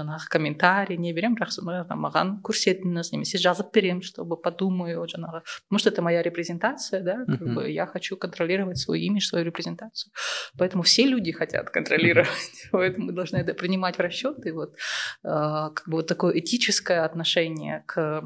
жаңағы 0.04 0.28
комментарий 0.32 0.98
не 1.00 1.12
беремін 1.16 1.38
бірақ 1.38 1.90
маған 1.96 2.32
көрсетіңіз 2.46 3.12
немесе 3.14 3.40
жазып 3.42 3.72
беремін 3.74 4.02
чтобы 4.04 4.36
подумаю 4.36 5.06
жаңағы 5.08 5.42
потому 5.42 5.78
что 5.78 5.90
это 5.90 6.02
моя 6.02 6.22
репрезентация 6.22 7.02
да 7.02 7.24
как 7.26 7.40
uh-huh. 7.40 7.54
бы 7.54 7.70
я 7.70 7.86
хочу 7.86 8.16
контролировать 8.16 8.78
свой 8.78 9.00
имидж 9.00 9.26
свою 9.26 9.44
репрезентацию 9.44 10.12
поэтому 10.58 10.82
все 10.82 11.06
люди 11.06 11.32
хотят 11.32 11.70
контролировать 11.70 12.28
uh-huh. 12.28 12.68
поэтому 12.72 13.06
мы 13.06 13.12
должны 13.12 13.38
это 13.38 13.54
принимать 13.54 13.96
в 13.96 14.00
расчет 14.00 14.46
и 14.46 14.50
вот 14.50 14.76
как 15.22 15.82
бы 15.86 15.96
вот 15.96 16.06
такое 16.06 16.38
этическое 16.38 17.04
отношение 17.04 17.84
к 17.86 18.22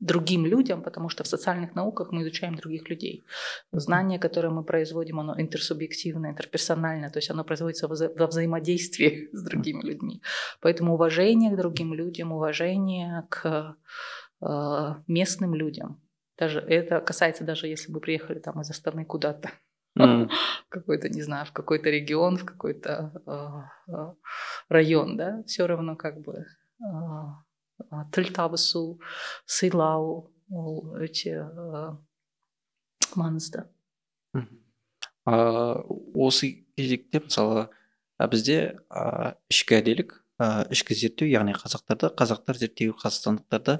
другим 0.00 0.46
людям, 0.46 0.82
потому 0.82 1.08
что 1.08 1.24
в 1.24 1.26
социальных 1.26 1.74
науках 1.74 2.12
мы 2.12 2.22
изучаем 2.22 2.54
других 2.54 2.88
людей. 2.90 3.24
Знание, 3.72 4.18
которое 4.18 4.50
мы 4.50 4.64
производим, 4.64 5.20
оно 5.20 5.40
интерсубъективное, 5.40 6.30
интерперсональное, 6.30 7.10
то 7.10 7.18
есть 7.18 7.30
оно 7.30 7.44
производится 7.44 7.88
во 7.88 8.26
взаимодействии 8.26 9.28
с 9.32 9.42
другими 9.42 9.82
людьми. 9.82 10.22
Поэтому 10.60 10.94
уважение 10.94 11.52
к 11.52 11.56
другим 11.56 11.94
людям, 11.94 12.32
уважение 12.32 13.26
к 13.28 13.76
э, 14.40 14.94
местным 15.06 15.54
людям. 15.54 16.00
Даже 16.38 16.60
это 16.60 17.00
касается 17.00 17.44
даже 17.44 17.66
если 17.66 17.92
бы 17.92 18.00
приехали 18.00 18.38
там 18.38 18.60
из 18.60 18.70
Астаны 18.70 19.04
куда-то. 19.04 19.50
Mm. 19.98 20.28
какой-то, 20.68 21.08
не 21.08 21.22
знаю, 21.22 21.46
в 21.46 21.52
какой-то 21.52 21.88
регион, 21.88 22.36
в 22.36 22.44
какой-то 22.44 23.12
э, 23.26 23.92
э, 23.92 24.12
район, 24.68 25.16
да, 25.16 25.42
все 25.46 25.66
равно 25.66 25.96
как 25.96 26.20
бы 26.20 26.44
тіл 28.12 28.30
табысу 28.36 28.98
сыйлау 29.46 30.30
ол 30.50 30.78
өте 31.02 31.34
маңызды 33.16 33.66
осы 35.26 36.52
кезекте 36.76 37.22
мысалы 37.24 37.66
бізде 38.32 38.58
ішкі 39.52 39.80
әделік 39.80 40.16
ішкі 40.72 40.96
зерттеу 40.96 41.28
яғни 41.30 41.56
қазақтарды 41.56 42.12
қазақтар 42.16 42.60
зерттеу 42.60 42.96
қазақстандықтарды 43.00 43.78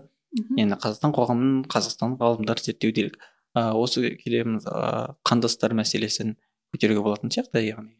енді 0.61 0.78
қазақстан 0.82 1.14
қоғамын 1.16 1.64
қазақстан 1.72 2.16
ғалымдар 2.20 2.61
зерттеу 2.64 2.92
делік 2.96 3.20
осы 3.54 4.16
келеміз 4.20 4.66
қандастар 5.26 5.76
мәселесін 5.78 6.37
көтеруге 6.74 7.04
болатын 7.04 7.32
сияқты 7.32 7.62
яғни 7.64 7.94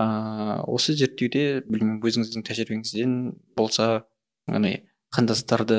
ыыы 0.00 0.60
осы 0.76 0.94
зерттеуде 0.96 1.62
білмеймін 1.66 2.02
өзіңіздің 2.04 2.44
тәжірибеңізден 2.48 3.16
болса 3.56 4.06
яғни 4.48 4.76
қандастарды 5.16 5.78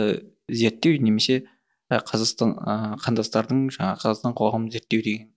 зерттеу 0.50 0.98
немесе 1.02 1.44
қазақстан 1.92 2.56
ә, 2.58 2.74
қандастардың 3.06 3.68
жаңағы 3.78 4.04
қазақстан 4.04 4.36
қоғамын 4.38 4.72
зерттеу 4.74 5.06
деген 5.06 5.30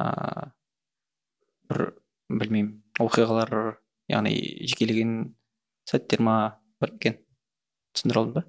ә, 0.00 0.50
бір 1.70 1.86
білмеймін 2.28 2.82
оқиғалар 3.00 3.78
яғни 4.10 4.34
жекелеген 4.68 5.16
сәттер 5.88 6.22
ма 6.26 6.36
бар 6.82 6.92
екен 6.98 7.20
түсіндіре 7.94 8.20
алдым 8.20 8.34
ба? 8.42 8.44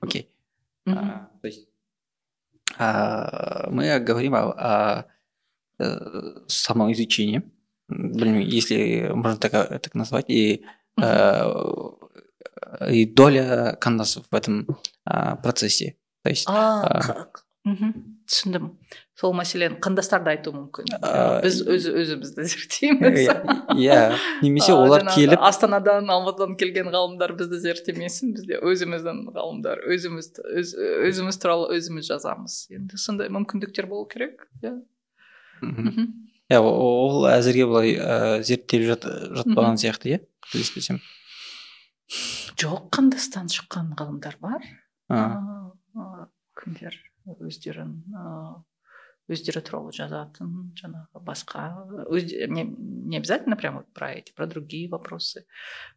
Окей. 0.00 0.30
То 0.84 1.28
есть 1.44 1.68
мы 2.78 3.98
говорим 4.00 4.34
о, 4.34 4.52
о, 4.52 5.06
о 5.78 6.44
самоизучении. 6.48 7.42
Если 7.88 9.10
можно 9.12 9.38
так, 9.38 9.52
так 9.52 9.94
назвать. 9.94 10.26
И 10.28 10.64
и 12.88 13.06
доля 13.06 13.76
кандасов 13.80 14.24
в 14.30 14.34
этом 14.34 14.66
а, 15.04 15.36
процессе. 15.36 15.96
То 16.22 16.30
есть 16.30 16.46
а, 16.48 17.28
түсіндім. 17.66 18.70
Сол 19.16 19.32
мәселені 19.32 19.78
қандастар 19.82 20.20
да 20.26 20.34
айтуы 20.34 20.52
мүмкін 20.54 20.90
біз 21.42 21.56
өз 21.72 21.86
өзімізді 21.88 22.44
зерттейміз. 22.50 23.30
Иә 23.72 24.18
немесе 24.42 24.74
олар 24.76 25.06
келіп 25.08 25.40
астанадан 25.40 26.10
алматыдан 26.12 26.54
келген 26.60 26.90
ғалымдар 26.92 27.32
бізді 27.38 27.62
зерттемесін. 27.64 28.34
Бізде 28.36 28.60
өзіміздің 28.60 29.22
ғалымдар 29.32 29.82
өзіміз 29.88 30.30
өз, 30.44 30.74
өзіміз 31.08 31.40
туралы 31.42 31.78
өзіміз 31.78 32.10
жазамыз. 32.12 32.58
Енді 32.76 33.00
сондай 33.00 33.32
мүмкіндіктер 33.32 33.88
болу 33.88 34.04
керек 34.10 34.46
иә. 34.60 34.76
Иә 36.52 36.60
ол 36.60 37.24
әзірге 37.30 37.66
былай 37.66 37.96
ә, 37.96 38.42
зерттеліп 38.44 39.00
жатпаған 39.40 39.80
сияқты 39.80 40.12
иә 40.12 40.20
қателеспесем 40.44 41.00
жоқ 42.08 42.88
қандастан 42.94 43.50
шыққан 43.52 43.92
ғалымдар 43.98 44.38
бар. 44.40 44.64
Кімдер 46.56 46.96
өздерін 47.40 48.00
өздері 49.26 49.60
туралы 49.66 49.92
жазатын 49.94 50.70
жаңағы 50.78 51.20
басқа 51.26 51.64
не, 52.46 52.62
не 52.62 53.16
обязательно 53.18 53.56
прямо 53.56 53.78
вот 53.78 53.92
про 53.92 54.12
эти 54.12 54.32
про 54.32 54.46
другие 54.46 54.88
вопросы 54.88 55.46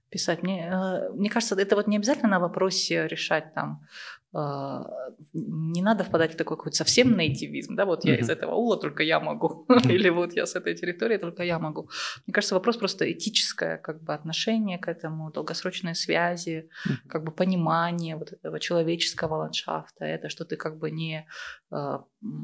писать. 0.09 0.41
Мне 0.41 0.71
мне 1.13 1.29
кажется 1.29 1.55
это 1.55 1.75
вот 1.75 1.87
не 1.87 1.97
обязательно 1.97 2.29
на 2.29 2.39
вопросе 2.39 3.07
решать 3.07 3.53
там 3.53 3.85
не 4.31 5.81
надо 5.81 6.03
впадать 6.03 6.33
в 6.33 6.37
такой 6.37 6.55
какой-то 6.55 6.77
совсем 6.77 7.17
нейтивизм, 7.17 7.75
да, 7.75 7.85
вот 7.85 8.05
я 8.05 8.15
из 8.15 8.29
этого 8.29 8.53
ула 8.53 8.77
только 8.77 9.01
я 9.01 9.19
могу, 9.19 9.65
или 9.85 10.09
вот 10.09 10.33
я 10.33 10.45
с 10.45 10.55
этой 10.55 10.75
территории 10.75 11.17
только 11.17 11.43
я 11.43 11.57
могу. 11.57 11.89
Мне 12.27 12.33
кажется, 12.33 12.53
вопрос 12.53 12.77
просто 12.77 13.11
этическое, 13.11 13.77
как 13.77 14.03
бы 14.03 14.13
отношение 14.13 14.77
к 14.77 14.87
этому, 14.87 15.31
долгосрочные 15.31 15.95
связи, 15.95 16.69
как 17.07 17.23
бы 17.23 17.31
понимание 17.31 18.15
вот 18.15 18.31
этого 18.31 18.59
человеческого 18.59 19.35
ландшафта, 19.35 20.05
это 20.05 20.29
что 20.29 20.45
ты 20.45 20.57
как 20.57 20.77
бы 20.77 20.91
не 20.91 21.27
э, 21.71 21.99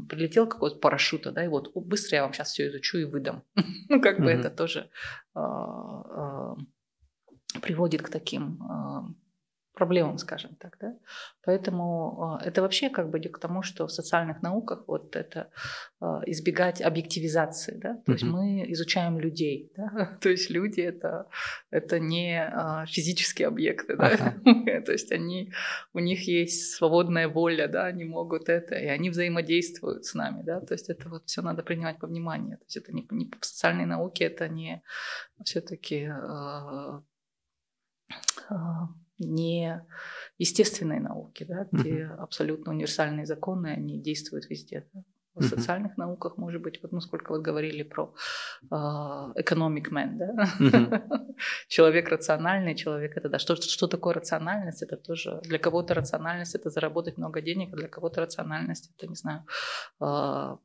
прилетел 0.10 0.48
какого-то 0.48 0.80
парашюта, 0.80 1.32
да, 1.32 1.46
и 1.46 1.48
вот 1.48 1.72
быстро 1.76 2.16
я 2.16 2.24
вам 2.24 2.34
сейчас 2.34 2.52
все 2.52 2.68
изучу 2.68 2.98
и 2.98 3.06
выдам. 3.06 3.44
ну, 3.90 4.02
как 4.02 4.20
бы 4.20 4.32
это 4.32 4.50
тоже 4.50 4.90
э, 5.36 5.40
э, 5.40 6.56
приводит 7.62 8.02
к 8.02 8.10
таким 8.10 8.60
проблемам, 9.76 10.18
скажем 10.18 10.56
так, 10.56 10.78
да. 10.80 10.96
Поэтому 11.44 12.40
э, 12.42 12.48
это 12.48 12.62
вообще 12.62 12.90
как 12.90 13.10
бы 13.10 13.20
к 13.20 13.40
тому, 13.40 13.62
что 13.62 13.86
в 13.86 13.92
социальных 13.92 14.42
науках 14.42 14.84
вот 14.88 15.16
это 15.16 15.50
э, 16.02 16.06
избегать 16.26 16.82
объективизации, 16.82 17.78
да. 17.78 17.96
То 18.06 18.12
mm-hmm. 18.12 18.14
есть 18.14 18.24
мы 18.24 18.72
изучаем 18.72 19.20
людей, 19.20 19.72
да. 19.78 20.18
То 20.22 20.30
есть 20.30 20.50
люди 20.50 20.82
это 20.82 21.28
это 21.72 22.00
не 22.00 22.42
э, 22.42 22.86
физические 22.88 23.48
объекты, 23.48 23.96
да. 23.98 24.16
Uh-huh. 24.16 24.82
То 24.86 24.92
есть 24.92 25.12
они 25.12 25.52
у 25.94 26.00
них 26.00 26.28
есть 26.28 26.74
свободная 26.76 27.28
воля, 27.28 27.68
да, 27.68 27.86
они 27.86 28.06
могут 28.06 28.50
это, 28.50 28.76
и 28.76 28.88
они 28.88 29.10
взаимодействуют 29.10 30.06
с 30.06 30.14
нами, 30.14 30.44
да. 30.44 30.62
То 30.62 30.74
есть 30.74 30.90
это 30.90 31.10
вот 31.10 31.24
все 31.26 31.42
надо 31.42 31.64
принимать 31.64 32.00
по 32.00 32.08
вниманию. 32.08 32.58
То 32.58 32.64
есть 32.66 32.78
это 32.78 32.94
не, 32.94 33.06
не 33.12 33.32
в 33.40 33.46
социальной 33.46 33.86
науке 33.86 34.26
это 34.26 34.48
не 34.48 34.82
все-таки 35.44 36.10
не 39.18 39.86
естественной 40.38 41.00
науки, 41.00 41.44
да, 41.44 41.68
где 41.72 42.06
абсолютно 42.06 42.72
универсальные 42.72 43.26
законы, 43.26 43.68
они 43.68 44.00
действуют 44.02 44.50
везде. 44.50 44.88
Да. 44.94 45.04
В 45.36 45.40
uh-huh. 45.40 45.50
социальных 45.50 45.98
науках, 45.98 46.38
может 46.38 46.62
быть, 46.62 46.80
вот, 46.82 46.92
ну, 46.94 47.02
сколько 47.02 47.34
вы 47.34 47.42
говорили 47.42 47.84
про 47.84 48.14
э, 48.72 48.76
economic 48.76 49.92
man, 49.92 50.18
да? 50.18 50.34
Uh-huh. 50.60 51.02
человек 51.68 52.10
рациональный, 52.10 52.76
человек 52.76 53.18
это, 53.18 53.30
да, 53.30 53.40
что, 53.40 53.56
что 53.56 53.88
такое 53.88 54.14
рациональность? 54.14 54.82
Это 54.82 54.96
тоже, 54.96 55.42
для 55.44 55.60
кого-то 55.60 55.94
рациональность 55.94 56.56
это 56.56 56.70
заработать 56.70 57.18
много 57.18 57.42
денег, 57.42 57.74
а 57.74 57.76
для 57.76 57.88
кого-то 57.88 58.22
рациональность 58.22 58.92
это, 58.98 59.08
не 59.08 59.16
знаю, 59.16 59.44
э, 60.02 60.58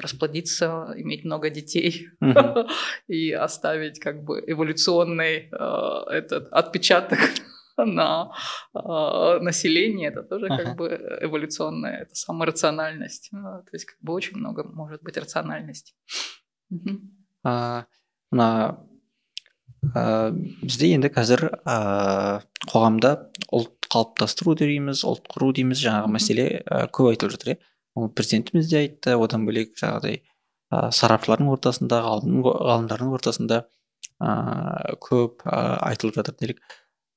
расплодиться, 0.00 0.94
иметь 0.96 1.24
много 1.24 1.50
детей 1.50 2.08
uh-huh. 2.22 2.66
и 3.08 3.32
оставить 3.32 4.00
как 4.00 4.24
бы 4.24 4.42
эволюционный 4.46 5.50
э, 5.52 6.10
этот 6.10 6.48
отпечаток 6.50 7.18
на 7.98 8.32
э, 8.74 9.38
население, 9.40 10.08
это 10.08 10.22
тоже 10.22 10.46
ага. 10.46 10.64
как 10.64 10.76
бы 10.76 10.88
эволюционная, 11.20 12.02
это 12.02 12.14
саморациональность. 12.14 13.28
Ну, 13.32 13.42
то 13.42 13.70
есть 13.72 13.84
как 13.84 13.98
бы 14.00 14.12
очень 14.12 14.36
много 14.36 14.64
может 14.64 15.02
быть 15.02 15.16
рациональности. 15.16 15.94
мына 18.32 18.78
ә, 19.94 20.32
бізде 20.66 20.90
енді 20.96 21.10
қазір 21.14 21.46
ә, 21.62 22.42
қоғамда 22.66 23.12
ұлт 23.54 23.88
қалыптастыру 23.92 24.56
дейміз 24.58 25.04
ұлт 25.06 25.28
құру 25.30 25.52
дейміз 25.56 25.82
жаңағы 25.84 26.12
мәселе 26.16 26.46
ә, 26.64 26.86
көп 26.90 27.12
айтылып 27.12 27.36
жатыр 27.36 27.52
иә 27.54 27.58
оны 27.96 28.10
президентіміз 28.12 28.70
де 28.70 28.80
айтты 28.82 29.14
одан 29.14 29.46
бөлек 29.46 29.76
жаңағыдай 29.78 30.18
ә, 30.74 30.90
сарапшылардың 30.90 31.52
ортасында 31.54 32.02
ғалымдардың 32.08 33.14
ортасында 33.18 33.62
ә, 34.18 34.96
көп 35.06 35.46
ә, 35.46 35.78
айтылып 35.92 36.18
жатыр 36.18 36.38
делік 36.40 36.62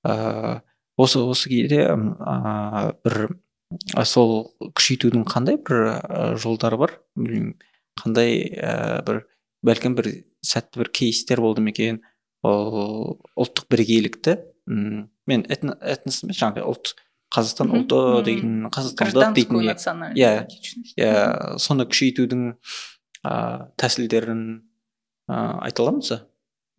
ә, 0.06 0.62
осы 1.00 1.24
осы 1.24 1.50
кезде 1.52 1.86
ә, 1.90 2.94
бір 3.06 3.30
сол 4.06 4.54
күшейтудің 4.62 5.26
қандай 5.30 5.60
бір 5.62 6.38
жолдары 6.42 6.80
бар? 6.82 6.96
Білмеймін. 7.16 7.58
Қандай 8.00 8.40
ә, 8.56 9.02
бір 9.06 9.26
бәлкім 9.66 9.98
бір 10.00 10.12
сәтті 10.46 10.82
бір 10.84 10.94
кейстер 10.96 11.42
болды 11.44 11.62
ма 11.66 11.74
екен? 11.74 12.02
Ол 12.46 13.20
ұлттық 13.36 13.68
бірегейлікті 13.70 14.38
м 14.70 15.10
мен 15.30 15.44
этнос 15.50 16.24
емес 16.24 16.40
жаңағы 16.40 16.64
ұлт 16.66 16.94
қазақстан 17.36 17.70
ұлты 17.78 18.00
деген 18.26 18.70
қазақстандық 18.74 19.36
дейтін 19.38 19.60
иә. 20.18 20.46
иә 20.98 21.58
соны 21.62 21.86
күшейтудің 21.90 22.46
ыыы 22.50 23.68
тәсілдерін 23.78 24.42
ыыы 25.30 25.60
айта 25.68 25.84
аламыз 25.84 26.10
ба 26.16 26.22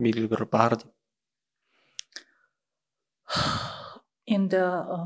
белгілі 0.01 0.31
бір 0.33 0.45
бар 0.51 0.75
деп. 0.81 0.90
енді 4.35 4.59
ә, 4.61 4.99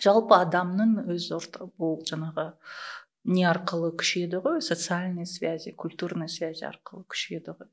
жалпы 0.00 0.38
адамның 0.38 0.96
өз 1.12 1.28
орта 1.36 1.68
бұл 1.80 2.00
жаңағы 2.08 2.46
не 3.30 3.44
арқылы 3.48 3.92
күшейеді 4.00 4.40
ғой? 4.44 4.60
Социальный 4.64 5.26
связи 5.26 5.74
культурный 5.76 6.28
связи 6.28 6.64
арқылы 6.68 7.04
күшейеді 7.10 7.56
ғой. 7.58 7.70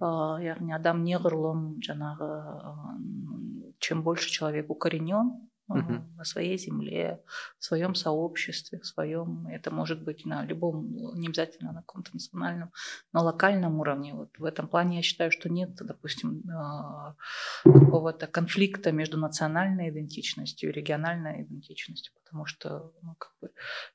Ә, 0.00 0.08
яғни 0.46 0.74
адам 0.76 1.04
неғұрлым 1.04 1.64
жаңағы 1.84 2.30
чем 3.80 4.02
больше 4.02 4.30
человек 4.30 4.70
укоренен 4.70 5.34
угу. 5.70 6.04
на 6.16 6.24
своей 6.24 6.58
земле, 6.58 7.22
в 7.58 7.64
своем 7.64 7.94
сообществе, 7.94 8.78
в 8.78 8.86
своем, 8.86 9.46
это 9.46 9.70
может 9.70 10.02
быть 10.02 10.26
на 10.26 10.44
любом, 10.44 10.92
не 11.14 11.28
обязательно 11.28 11.72
на 11.72 11.80
каком-то 11.80 12.10
национальном, 12.12 12.72
на 13.12 13.22
локальном 13.22 13.80
уровне. 13.80 14.14
Вот 14.14 14.38
в 14.38 14.44
этом 14.44 14.68
плане 14.68 14.96
я 14.96 15.02
считаю, 15.02 15.30
что 15.30 15.48
нет, 15.48 15.70
допустим, 15.80 16.42
а, 16.50 17.14
какого-то 17.64 18.26
конфликта 18.26 18.92
между 18.92 19.18
национальной 19.18 19.90
идентичностью 19.90 20.70
и 20.70 20.72
региональной 20.72 21.42
идентичностью, 21.42 22.12
потому 22.24 22.46
что, 22.46 22.92
ну, 23.02 23.14
как 23.18 23.32
бы, 23.40 23.50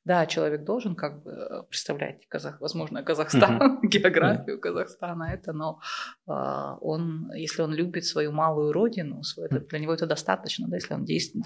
да, 0.05 0.25
человек 0.25 0.63
должен 0.63 0.95
как 0.95 1.23
бы 1.23 1.65
представлять, 1.69 2.27
Казах, 2.27 2.61
возможно, 2.61 3.03
Казахстан, 3.03 3.61
mm 3.61 3.79
географию 3.87 4.59
Казахстана, 4.59 5.31
это, 5.33 5.53
но 5.53 5.79
а, 6.27 6.77
он, 6.81 7.31
если 7.33 7.61
он 7.61 7.73
любит 7.73 8.05
свою 8.05 8.31
малую 8.31 8.71
родину, 8.71 9.23
свой, 9.23 9.49
для 9.49 9.79
него 9.79 9.93
это 9.93 10.05
достаточно, 10.05 10.67
да, 10.67 10.77
если 10.77 10.93
он 10.93 11.05
действует, 11.05 11.45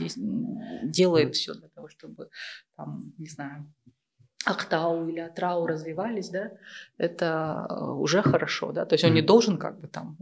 делает 0.84 1.36
все 1.36 1.54
для 1.54 1.70
того, 1.70 1.90
чтобы, 1.90 2.30
там, 2.76 3.14
не 3.18 3.28
знаю, 3.28 3.72
Актау 4.46 5.10
или 5.10 5.20
Атрау 5.20 5.68
развивались, 5.68 6.30
да, 6.30 6.52
это 6.98 7.68
э, 7.70 7.74
уже 7.92 8.22
хорошо, 8.22 8.72
да, 8.72 8.86
то 8.86 8.94
есть 8.94 9.04
он 9.04 9.14
не 9.14 9.22
должен 9.22 9.58
как 9.58 9.82
бы 9.82 9.88
там, 9.90 10.16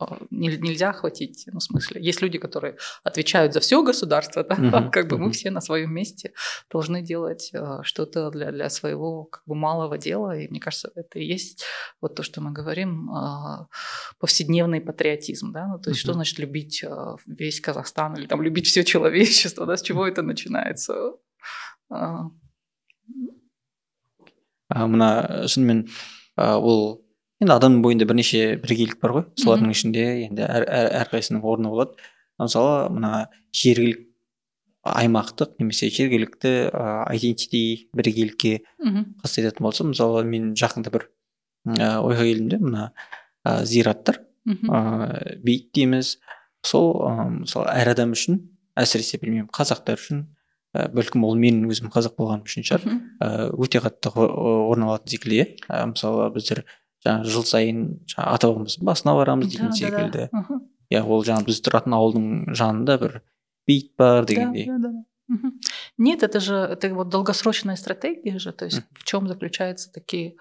э, 0.00 0.04
э, 0.04 0.26
нельзя 0.30 0.90
охватить, 0.90 1.44
ну, 1.52 1.60
в 1.60 1.62
смысле, 1.62 2.02
есть 2.02 2.20
люди, 2.20 2.38
которые 2.38 2.78
отвечают 3.04 3.54
за 3.54 3.60
все 3.60 3.80
государство, 3.84 4.42
да, 4.42 4.88
как 4.90 5.06
бы 5.06 5.18
мы 5.18 5.30
все 5.30 5.52
на 5.52 5.60
своем 5.60 5.94
месте 5.94 6.32
должны 6.68 7.00
делать 7.00 7.52
что-то 7.82 8.30
для, 8.30 8.50
для 8.50 8.70
своего 8.70 9.26
как 9.26 9.44
бы 9.46 9.54
малого 9.54 9.98
дела, 9.98 10.36
и 10.36 10.48
мне 10.48 10.58
кажется, 10.58 10.90
это 10.96 11.20
и 11.20 11.24
есть 11.24 11.64
вот 12.00 12.16
то, 12.16 12.24
что 12.24 12.40
мы 12.40 12.50
говорим, 12.50 13.08
повседневный 14.18 14.80
патриотизм, 14.80 15.52
да, 15.52 15.68
ну, 15.68 15.78
то 15.78 15.90
есть 15.90 16.00
что 16.00 16.12
значит 16.12 16.40
любить 16.40 16.84
весь 17.24 17.60
Казахстан 17.60 18.16
или 18.16 18.26
там 18.26 18.42
любить 18.42 18.66
все 18.66 18.82
человечество, 18.82 19.64
да, 19.64 19.76
с 19.76 19.82
чего 19.82 20.08
это 20.08 20.22
начинается? 20.22 21.12
Мына 24.70 25.46
шынымен 25.50 25.86
ол 26.36 27.00
енді 27.40 27.54
адамның 27.56 27.82
бойында 27.84 28.06
бірнеше 28.08 28.56
бірегейлік 28.62 29.00
бар 29.02 29.16
ғой. 29.16 29.26
Солардың 29.40 29.72
ішінде 29.74 30.06
енді 30.26 30.44
әр, 30.44 30.66
әр, 30.68 30.90
әрқайсысының 31.04 31.44
орны 31.46 31.72
болады. 31.72 31.96
Мысалы 32.40 32.90
мына 32.94 33.28
жергілік 33.56 34.06
аймақтық 34.86 35.58
немесе 35.60 35.90
жергілікті 35.92 36.52
айдентити 36.72 37.90
бірегейлікке 37.96 38.60
қатысты 38.80 39.42
айтатын 39.42 39.66
болсам 39.66 39.90
мысалы 39.92 40.22
мен 40.24 40.54
жақында 40.56 40.92
бір 40.94 41.06
ә, 41.68 41.98
ойға 42.00 42.24
келдім 42.24 42.48
де 42.48 42.58
мына 42.62 42.86
ә, 43.44 43.64
зираттар. 43.68 44.22
Ә, 44.48 45.36
бейіт 45.44 45.68
дейміз. 45.76 46.16
Сол 46.64 46.94
ә, 47.04 47.28
мысалы 47.42 47.68
әр 47.74 47.92
адам 47.92 48.14
үшін 48.16 48.40
әсіресе 48.80 49.20
білмеймін 49.20 49.50
қазақтар 49.52 50.00
үшін 50.00 50.24
ә, 50.74 50.88
бәлкім 50.94 51.24
ол 51.26 51.36
менің 51.40 51.70
өзім 51.70 51.90
қазақ 51.92 52.16
болғаным 52.18 52.46
үшін 52.46 52.66
шығар. 52.66 52.84
Ә, 53.20 53.28
өте 53.54 53.82
қатты 53.82 54.12
орын 54.14 54.86
алатын 54.86 55.12
секілді 55.14 55.40
иә. 55.40 55.46
Ә, 55.68 55.84
мысалы 55.90 56.30
біздер 56.34 56.64
жаңағы 57.04 57.34
жыл 57.34 57.46
сайын 57.48 57.84
жаңағы 58.10 58.34
ата 58.36 58.50
бабамыздың 58.50 58.88
басына 58.90 59.14
барамыз 59.18 59.52
деген 59.52 59.72
секілді. 59.76 60.28
Иә 60.90 61.04
ол 61.04 61.24
жаңағы 61.26 61.50
біз 61.50 61.60
тұратын 61.66 61.96
ауылдың 61.96 62.26
жанында 62.58 62.98
бір 63.00 63.20
бейіт 63.66 63.94
бар 63.98 64.26
дегендей. 64.26 64.68
Нет, 65.96 66.24
это 66.24 66.40
же 66.40 66.56
это 66.56 66.92
вот 66.92 67.08
долгосрочная 67.08 67.76
стратегия 67.76 68.38
же, 68.38 68.52
то 68.52 68.64
есть 68.64 68.82
в 68.94 69.04
чем 69.04 69.28
заключаются 69.28 69.92
такие, 69.92 70.34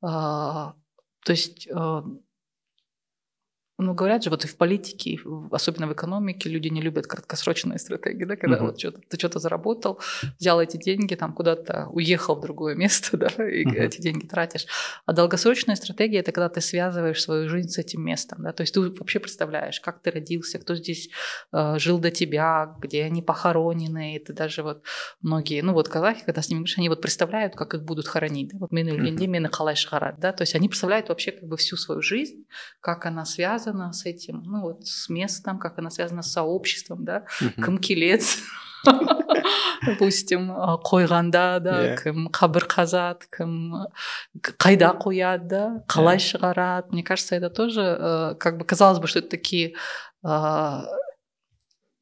то 0.00 0.74
есть 1.26 1.68
а, 1.74 2.04
ну, 3.80 3.94
говорят 3.94 4.24
же, 4.24 4.30
вот 4.30 4.44
и 4.44 4.48
в 4.48 4.56
политике, 4.56 5.20
особенно 5.52 5.86
в 5.86 5.92
экономике, 5.92 6.50
люди 6.50 6.66
не 6.66 6.82
любят 6.82 7.06
краткосрочные 7.06 7.78
стратегии, 7.78 8.24
да, 8.24 8.34
когда 8.34 8.56
uh-huh. 8.56 8.66
вот 8.66 8.78
что-то, 8.80 9.00
ты 9.08 9.16
что-то 9.16 9.38
заработал, 9.38 10.00
взял 10.40 10.60
эти 10.60 10.76
деньги, 10.76 11.14
там 11.14 11.32
куда-то 11.32 11.86
уехал 11.92 12.34
в 12.34 12.40
другое 12.40 12.74
место, 12.74 13.16
да, 13.16 13.28
и 13.48 13.64
uh-huh. 13.64 13.74
эти 13.76 14.00
деньги 14.00 14.26
тратишь. 14.26 14.66
А 15.06 15.12
долгосрочная 15.12 15.76
стратегия– 15.76 16.18
это 16.20 16.32
когда 16.32 16.48
ты 16.48 16.60
связываешь 16.60 17.22
свою 17.22 17.48
жизнь 17.48 17.68
с 17.68 17.78
этим 17.78 18.04
местом, 18.04 18.42
да, 18.42 18.52
то 18.52 18.62
есть 18.62 18.74
ты 18.74 18.80
вообще 18.80 19.20
представляешь, 19.20 19.80
как 19.80 20.02
ты 20.02 20.10
родился, 20.10 20.58
кто 20.58 20.74
здесь 20.74 21.10
э, 21.52 21.78
жил 21.78 22.00
до 22.00 22.10
тебя, 22.10 22.74
где 22.80 23.04
они 23.04 23.22
похоронены, 23.22 24.16
и 24.16 24.18
ты 24.18 24.32
даже 24.32 24.64
вот 24.64 24.82
многие, 25.22 25.62
ну 25.62 25.72
вот 25.72 25.88
казахи, 25.88 26.24
когда 26.24 26.42
с 26.42 26.48
ними 26.48 26.58
говоришь, 26.58 26.78
они 26.78 26.88
вот 26.88 27.00
представляют, 27.00 27.54
как 27.54 27.74
их 27.74 27.84
будут 27.84 28.08
хоронить, 28.08 28.50
да, 28.52 28.58
вот 28.58 28.72
қалай 28.72 29.76
да, 30.18 30.32
то 30.32 30.42
есть 30.42 30.56
они 30.56 30.68
представляют 30.68 31.08
вообще 31.10 31.30
как 31.30 31.48
бы 31.48 31.56
всю 31.56 31.76
свою 31.76 32.02
жизнь, 32.02 32.44
как 32.80 33.06
она 33.06 33.24
связана 33.24 33.67
связана 33.68 33.92
с 33.92 34.06
этим, 34.06 34.42
ну 34.44 34.60
вот 34.60 34.86
с 34.86 35.08
местом, 35.08 35.58
как 35.58 35.78
она 35.78 35.90
связана 35.90 36.22
с 36.22 36.32
сообществом, 36.32 37.04
да, 37.04 37.24
кім 37.40 37.78
келеді 37.78 38.24
допустим 39.86 40.50
қойғанда 40.86 41.60
да 41.60 41.96
кім 41.98 42.28
қабір 42.30 42.66
қазады 42.70 43.26
кім 43.34 43.74
қайда 44.38 44.92
қояды 45.02 45.48
да 45.50 45.62
қалай 45.90 46.18
шығарады 46.22 46.92
мне 46.92 47.02
кажется 47.02 47.34
это 47.36 47.50
тоже 47.50 47.82
э, 47.82 48.34
как 48.38 48.58
бы 48.58 48.64
казалось 48.64 49.00
бы 49.00 49.08
что 49.08 49.18
это 49.18 49.30
такие 49.30 49.74
э, 50.24 50.82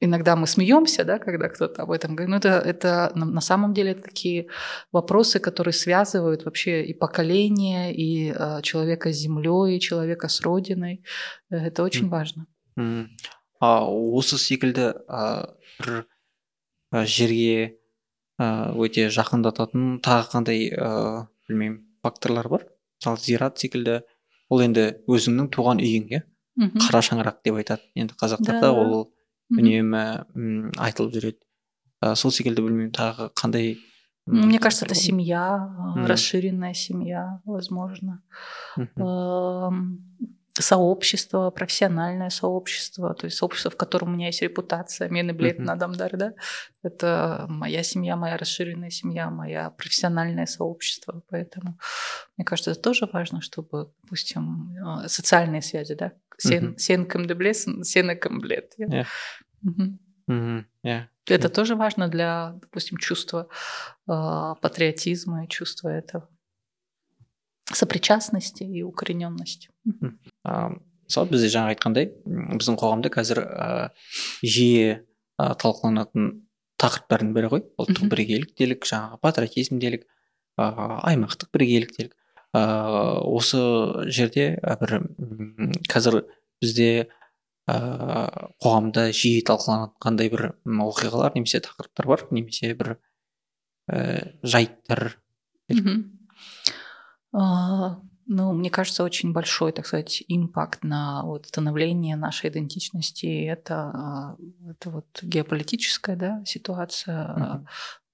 иногда 0.00 0.36
мы 0.36 0.46
смеемся, 0.46 1.04
да, 1.04 1.18
когда 1.18 1.48
кто-то 1.48 1.82
об 1.82 1.90
этом 1.90 2.16
говорит. 2.16 2.30
Но 2.30 2.36
это, 2.36 2.60
это 2.60 3.12
на 3.14 3.40
самом 3.40 3.74
деле 3.74 3.94
такие 3.94 4.48
вопросы, 4.92 5.40
которые 5.40 5.72
связывают 5.72 6.44
вообще 6.44 6.84
и 6.84 6.94
поколение, 6.94 7.94
и 7.94 8.32
э, 8.32 8.62
человека 8.62 9.12
с 9.12 9.16
землей, 9.16 9.76
и 9.76 9.80
человека 9.80 10.28
с 10.28 10.40
родиной. 10.40 11.02
Это 11.50 11.82
очень 11.82 12.08
важно. 12.08 12.46
а 13.60 13.88
осы 13.88 14.36
секілді 14.36 14.92
бір 15.80 16.04
жерге 17.08 17.76
өте 18.36 19.08
жақындататын 19.12 19.98
тағы 20.04 20.28
қандай 20.32 20.68
ыыы 20.76 21.24
білмеймін 21.48 21.80
факторлар 22.04 22.48
бар? 22.52 22.66
Мысалы 23.00 23.20
зират 23.24 23.58
секілді 23.58 24.02
ол 24.52 24.60
енді 24.60 24.90
өзіңнің 25.08 25.48
туған 25.56 25.80
үйің 25.80 26.10
иә? 26.12 26.22
Қара 26.84 27.00
шаңырақ 27.04 27.40
деп 27.44 27.56
айтады. 27.62 27.88
Енді 27.96 28.16
қазақтарда 28.20 28.72
ол 28.76 29.08
үнемі 29.51 30.03
айтылып 30.79 31.15
жүреді 31.17 32.15
сол 32.15 32.33
секілді 32.33 32.65
білмеймін 32.65 32.93
тағы 32.95 33.31
қандай 33.37 33.77
мне 34.25 34.59
кажется 34.59 34.85
это 34.85 34.95
семья 34.95 35.69
расширенная 36.07 36.73
семья 36.73 37.41
возможно 37.45 38.21
сообщество, 40.53 41.49
профессиональное 41.49 42.29
сообщество, 42.29 43.13
то 43.13 43.25
есть 43.25 43.37
сообщество, 43.37 43.71
в 43.71 43.77
котором 43.77 44.09
у 44.09 44.11
меня 44.15 44.27
есть 44.27 44.41
репутация, 44.41 45.09
мне 45.09 45.23
блед 45.33 45.59
на 45.59 45.75
Дамдар, 45.75 46.17
да, 46.17 46.33
это 46.83 47.45
моя 47.47 47.83
семья, 47.83 48.15
моя 48.15 48.37
расширенная 48.37 48.89
семья, 48.89 49.29
моя 49.29 49.69
профессиональное 49.69 50.45
сообщество, 50.45 51.23
поэтому 51.29 51.77
мне 52.37 52.45
кажется, 52.45 52.71
это 52.71 52.81
тоже 52.81 53.09
важно, 53.11 53.41
чтобы, 53.41 53.91
допустим, 54.03 54.75
социальные 55.07 55.61
связи, 55.61 55.95
да, 55.95 56.11
Сен, 56.38 56.76
сен 56.78 57.06
кемдеблес, 57.08 57.66
сена 57.82 58.14
кемблет. 58.14 58.74
Yeah. 58.78 59.06
Mm-hmm. 59.64 60.64
Yeah. 60.84 61.04
Это 61.28 61.48
тоже 61.48 61.76
важно 61.76 62.08
для, 62.08 62.54
допустим, 62.60 62.98
чувства 62.98 63.48
э, 64.08 64.54
патриотизма 64.60 65.44
и 65.44 65.48
чувства 65.48 65.88
этого 65.88 66.28
сопричастности 67.72 68.62
и 68.62 68.82
укорененности. 68.82 69.70
мысалы 71.06 71.30
бізде 71.30 71.50
жаңа 71.54 71.74
айтқандай 71.74 72.08
біздің 72.26 72.76
қоғамда 72.80 73.10
қазір 73.14 73.40
ә, 73.46 73.66
жиі 74.42 74.98
ә, 75.38 75.54
талқыланатын 75.54 76.32
тақырыптардың 76.82 77.32
бірі 77.36 77.50
ғой 77.52 77.62
ұлттық 77.78 78.10
бірегейлік 78.10 78.54
делік 78.58 78.86
жаңағы 78.90 79.20
патриотизм 79.22 79.78
делік 79.82 80.06
ә, 80.58 80.66
аймақтық 81.06 81.52
бірегейлік 81.54 81.94
делік 81.94 82.16
ә, 82.56 83.20
осы 83.20 83.60
жерде 84.12 84.56
бір 84.80 84.96
қазір 85.90 86.22
бізде 86.62 86.88
ә, 87.68 87.76
қоғамда 88.62 89.10
жиі 89.16 89.44
талқыланатын 89.46 90.00
қандай 90.02 90.32
бір 90.32 90.48
оқиғалар 90.64 91.36
немесе 91.36 91.60
тақырыптар 91.66 92.10
бар 92.12 92.26
немесе 92.30 92.72
бір 92.78 92.96
ә, 93.90 94.32
жайттар. 94.42 95.18
Ну, 98.28 98.52
мне 98.52 98.70
кажется, 98.70 99.04
очень 99.04 99.32
большой, 99.32 99.70
так 99.70 99.86
сказать, 99.86 100.24
импакт 100.26 100.82
на 100.82 101.22
вот 101.22 101.46
становление 101.46 102.16
нашей 102.16 102.50
идентичности. 102.50 103.44
Это, 103.44 104.36
это 104.68 104.90
вот 104.90 105.06
геополитическая 105.22 106.16
да, 106.16 106.42
ситуация, 106.44 107.22
uh-huh 107.22 107.66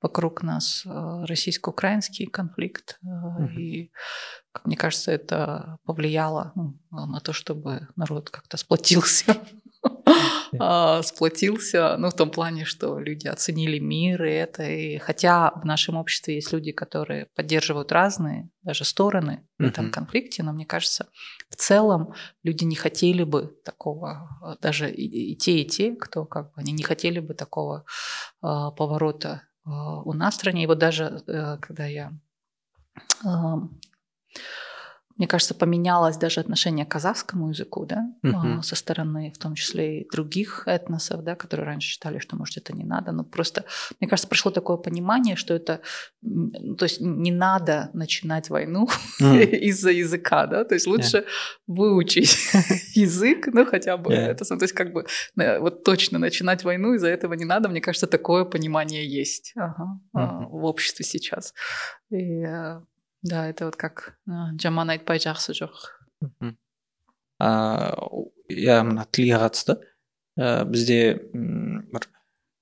вокруг 0.02 0.42
нас 0.42 0.82
э, 0.84 1.24
российско-украинский 1.26 2.26
конфликт. 2.26 2.98
Mm-hmm. 3.04 3.54
И, 3.56 3.92
как 4.52 4.66
мне 4.66 4.76
кажется, 4.76 5.12
это 5.12 5.78
повлияло 5.84 6.52
ну, 6.56 6.76
на 6.90 7.20
то, 7.20 7.32
чтобы 7.32 7.88
народ 7.96 8.30
как-то 8.30 8.56
сплотился. 8.56 9.36
А, 10.58 11.02
сплотился, 11.02 11.96
ну, 11.96 12.10
в 12.10 12.14
том 12.14 12.30
плане, 12.30 12.66
что 12.66 12.98
люди 12.98 13.26
оценили 13.26 13.78
мир 13.78 14.22
и 14.22 14.30
это. 14.30 14.62
И 14.64 14.98
хотя 14.98 15.50
в 15.50 15.64
нашем 15.64 15.96
обществе 15.96 16.34
есть 16.34 16.52
люди, 16.52 16.72
которые 16.72 17.26
поддерживают 17.34 17.90
разные 17.90 18.50
даже 18.62 18.84
стороны 18.84 19.46
в 19.58 19.62
этом 19.62 19.90
конфликте, 19.90 20.42
но 20.42 20.52
мне 20.52 20.66
кажется, 20.66 21.08
в 21.48 21.56
целом 21.56 22.12
люди 22.42 22.64
не 22.64 22.76
хотели 22.76 23.24
бы 23.24 23.56
такого, 23.64 24.28
даже 24.60 24.90
и, 24.90 25.32
и 25.32 25.36
те, 25.36 25.62
и 25.62 25.64
те, 25.64 25.96
кто 25.96 26.26
как 26.26 26.52
бы, 26.52 26.60
они 26.60 26.72
не 26.72 26.82
хотели 26.82 27.18
бы 27.18 27.32
такого 27.34 27.84
а, 28.42 28.72
поворота 28.72 29.42
у 29.64 30.12
нас 30.12 30.34
в 30.34 30.36
стране. 30.38 30.64
И 30.64 30.66
вот 30.66 30.78
даже 30.78 31.22
э, 31.26 31.58
когда 31.58 31.86
я 31.86 32.12
мне 35.16 35.26
кажется, 35.26 35.54
поменялось 35.54 36.16
даже 36.16 36.40
отношение 36.40 36.86
к 36.86 36.90
казахскому 36.90 37.50
языку, 37.50 37.86
да, 37.86 38.12
uh-huh. 38.24 38.62
со 38.62 38.76
стороны, 38.76 39.32
в 39.34 39.38
том 39.38 39.54
числе 39.54 40.00
и 40.00 40.08
других 40.10 40.64
этносов, 40.66 41.22
да, 41.22 41.34
которые 41.34 41.66
раньше 41.66 41.88
считали, 41.88 42.18
что, 42.18 42.36
может, 42.36 42.56
это 42.56 42.72
не 42.72 42.84
надо. 42.84 43.12
Но 43.12 43.24
просто, 43.24 43.64
мне 44.00 44.08
кажется, 44.08 44.28
пришло 44.28 44.50
такое 44.50 44.76
понимание, 44.76 45.36
что 45.36 45.54
это, 45.54 45.80
то 46.22 46.84
есть 46.84 47.00
не 47.00 47.32
надо 47.32 47.90
начинать 47.92 48.50
войну 48.50 48.88
uh-huh. 49.20 49.44
из-за 49.68 49.90
языка, 49.90 50.46
да, 50.46 50.64
то 50.64 50.74
есть 50.74 50.86
лучше 50.86 51.18
yeah. 51.18 51.26
выучить 51.66 52.36
язык, 52.94 53.48
ну, 53.52 53.66
хотя 53.66 53.96
бы 53.96 54.12
yeah. 54.12 54.28
это, 54.28 54.44
то 54.44 54.62
есть 54.62 54.74
как 54.74 54.92
бы 54.92 55.06
вот 55.36 55.84
точно 55.84 56.18
начинать 56.18 56.64
войну 56.64 56.94
из-за 56.94 57.08
этого 57.08 57.34
не 57.34 57.44
надо. 57.44 57.68
Мне 57.68 57.80
кажется, 57.80 58.06
такое 58.06 58.44
понимание 58.44 59.06
есть 59.06 59.52
ага, 59.56 60.00
uh-huh. 60.16 60.46
в 60.48 60.64
обществе 60.64 61.04
сейчас. 61.04 61.54
И 62.10 62.44
э, 62.44 62.80
да 63.22 63.48
это 63.48 63.66
вот 63.66 63.76
как 63.76 64.18
жаман 64.58 64.90
айтпай 64.90 65.18
жақсы 65.22 65.54
жоқ 65.54 65.88
иә 67.42 68.82
мына 68.86 69.06
тілге 69.10 69.38
қатысты 69.42 69.78
бізде 70.36 70.98
бір 71.32 72.08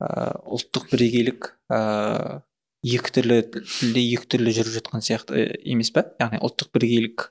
ұлттық 0.01 0.89
бірегейлік 0.93 1.51
ә, 1.69 2.41
екі 2.87 3.13
түрлі 3.13 3.43
тілде 3.53 4.05
екі 4.17 4.29
түрлі 4.33 4.55
жүріп 4.57 4.73
жатқан 4.79 5.05
сияқты 5.05 5.43
емес 5.61 5.93
пе? 5.93 6.07
Яғни 6.23 6.41
ұлттық 6.41 6.71
бірегейлік 6.73 7.27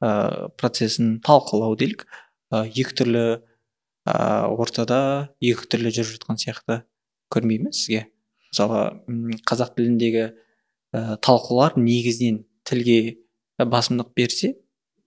ә, 0.00 0.48
процесін 0.56 1.18
талқылау 1.26 1.76
делік 1.76 2.06
екі 2.50 2.96
түрлі 2.96 3.24
ә, 4.08 4.48
ортада 4.48 5.00
екі 5.44 5.68
түрлі 5.68 5.92
жүріп 5.92 6.16
жатқан 6.16 6.40
сияқты 6.40 6.80
көрмей 7.28 7.60
ме 7.66 7.74
сізге 7.76 8.06
мысалы 8.48 9.36
қазақ 9.44 9.76
тіліндегі 9.76 10.24
ә, 10.96 11.18
талқылар 11.20 11.76
негізінен 11.76 12.46
тілге 12.68 12.98
басымдық 13.58 14.12
берсе 14.16 14.54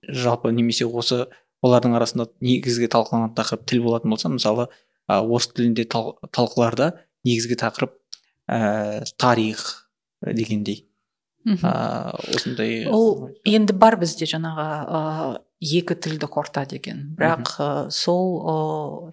жалпы 0.07 0.51
немесе 0.55 0.87
осы 0.87 1.25
олардың 1.65 1.97
арасында 1.99 2.29
негізгі 2.43 2.89
талқыланатын 2.91 3.37
тақырып 3.37 3.65
тіл 3.69 3.83
болатын 3.83 4.13
болса 4.13 4.31
мысалы 4.31 4.67
ә, 5.09 5.19
орыс 5.19 5.49
тілінде 5.51 5.85
тал, 5.91 6.13
талқыларда 6.31 6.93
негізгі 7.27 7.59
тақырып 7.59 7.97
ә, 8.47 9.03
тарих 9.19 9.89
дегендей. 10.21 10.85
Ә, 11.45 12.15
осындай 12.35 12.85
ол 12.91 13.29
енді 13.47 13.75
бар 13.79 13.97
бізде 13.99 14.27
жаңағы 14.29 14.65
ә, 14.65 15.01
екі 15.59 15.95
тілдік 15.99 16.37
орта 16.39 16.65
деген. 16.69 17.13
Бірақ 17.19 17.53
ә, 17.59 17.69
сол 17.91 18.39
ә, 18.39 18.55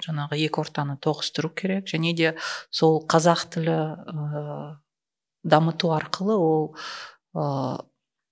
жаңағы 0.07 0.39
екі 0.47 0.63
ортаны 0.63 0.99
тоғыстыру 1.03 1.51
керек. 1.57 1.87
Және 1.91 2.15
де 2.19 2.35
сол 2.71 3.01
қазақ 3.11 3.47
тілі 3.57 3.77
ә, 3.77 4.79
дамыту 5.47 5.95
арқылы 5.97 6.37
ол 6.39 6.75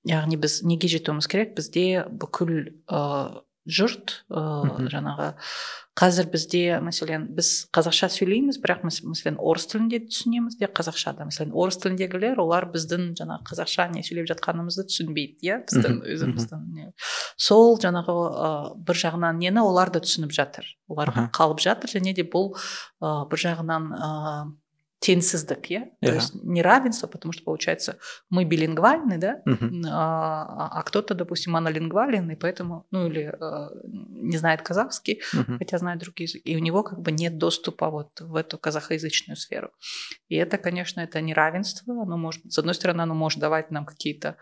яғни 0.09 0.39
біз 0.41 0.63
неге 0.67 0.89
жетуіміз 0.93 1.29
керек? 1.31 1.55
Бізде 1.57 2.05
бүкіл 2.09 2.55
ә, 2.89 3.03
жұрт 3.65 4.21
ә, 4.29 4.43
жаңағы 4.93 5.33
қазір 5.97 6.27
бізде 6.33 6.81
мәселен 6.85 7.29
біз 7.37 7.51
қазақша 7.75 8.11
сөйлейміз 8.13 8.59
бірақ 8.61 8.83
мәселен 8.85 9.39
орыс 9.39 9.69
тілінде 9.71 10.03
түсінеміз 10.05 10.59
де 10.59 10.69
қазақша 10.69 11.15
да. 11.17 11.29
Мәселен 11.31 11.55
орыс 11.55 11.79
тіліндегілер 11.81 12.43
олар 12.43 12.67
біздің 12.73 13.13
жаңағы 13.21 13.47
қазақша 13.49 13.87
не 13.95 14.03
сөйлеп 14.05 14.29
жатқанымызды 14.33 14.85
түсінбейді 14.91 15.49
иә 15.49 15.61
біздің 15.71 16.03
өзіміздің 16.17 16.91
сол 17.39 17.79
жаңағы 17.81 18.17
ә, 18.19 18.51
бір 18.85 19.01
жағынан 19.05 19.41
нені 19.41 19.63
олар 19.65 19.95
да 19.95 20.03
түсініп 20.05 20.35
жатыр. 20.35 20.67
Олар 20.91 21.15
қалып 21.33 21.63
жатыр 21.65 21.95
және 21.95 22.13
де 22.19 22.27
бұл 22.27 22.53
ә, 23.01 23.25
бір 23.31 23.45
жағынан 23.47 23.89
теңсіздік 25.05 25.71
иә 25.71 25.81
yeah. 25.81 26.09
то 26.09 26.15
есть 26.15 26.35
неравенство 26.43 27.07
потому 27.07 27.33
что 27.33 27.45
получается 27.45 27.99
мы 28.31 28.45
билингвальны 28.45 29.19
да 29.19 29.43
uh-huh. 29.47 29.83
а, 29.91 30.69
а 30.73 30.83
кто-то 30.83 31.15
допустим 31.15 31.53
монолингвален 31.53 32.31
и 32.31 32.37
поэтому 32.37 32.87
ну 32.91 33.07
или 33.07 33.25
а, 33.41 33.71
не 34.25 34.37
знает 34.37 34.63
казахский 34.63 35.21
uh-huh. 35.33 35.59
хотя 35.59 35.79
знает 35.79 36.01
другие 36.01 36.27
языки 36.27 36.51
и 36.51 36.57
у 36.57 36.59
него 36.59 36.83
как 36.83 37.01
бы 37.01 37.13
нет 37.13 37.39
доступа 37.39 37.91
вот 37.91 38.21
в 38.21 38.35
эту 38.35 38.59
казахоязычную 38.59 39.37
сферу 39.37 39.71
и 40.29 40.37
это 40.37 40.59
конечно 40.59 41.01
это 41.01 41.21
неравенство 41.21 42.03
оно 42.03 42.17
может 42.17 42.53
с 42.53 42.59
одной 42.59 42.75
стороны 42.75 43.03
оно 43.03 43.15
может 43.15 43.39
давать 43.39 43.71
нам 43.71 43.85
какие-то 43.87 44.37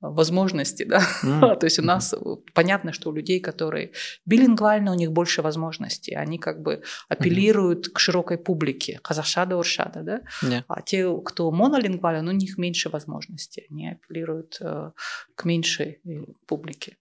возможности 0.00 0.84
да 0.84 1.02
uh-huh. 1.24 1.56
то 1.60 1.66
есть 1.66 1.78
у 1.78 1.82
нас 1.82 2.14
понятно 2.54 2.92
что 2.92 3.10
у 3.10 3.12
людей 3.12 3.40
которые 3.40 3.92
билингвальны 4.26 4.90
у 4.90 4.94
них 4.94 5.12
больше 5.12 5.42
возможностей 5.42 6.14
они 6.14 6.38
как 6.38 6.62
бы 6.62 6.82
апеллируют 7.08 7.88
uh-huh. 7.88 7.92
к 7.92 7.98
широкой 7.98 8.38
публике 8.38 9.00
казахша 9.02 9.46
да 9.46 9.56
орысша 9.56 9.90
да 9.94 10.02
да? 10.02 10.20
Yeah. 10.42 10.64
А 10.68 10.82
те, 10.82 11.20
кто 11.24 11.50
монолингвален, 11.50 12.28
у 12.28 12.32
них 12.32 12.58
меньше 12.58 12.88
возможностей, 12.90 13.66
они 13.70 13.90
апеллируют 13.90 14.58
э, 14.60 14.92
к 15.34 15.44
меньшей 15.44 16.00
э, 16.04 16.24
публике. 16.46 16.96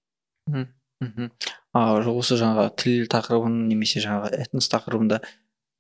Mm 0.49 0.67
-hmm. 1.01 1.29
а 1.73 1.99
осы 2.13 2.37
жаңағы 2.37 2.75
тіл 2.77 3.07
тақырыбын 3.11 3.67
немесе 3.67 3.99
жаңағы 3.99 4.33
этнос 4.43 4.69
тақырыбында 4.73 5.21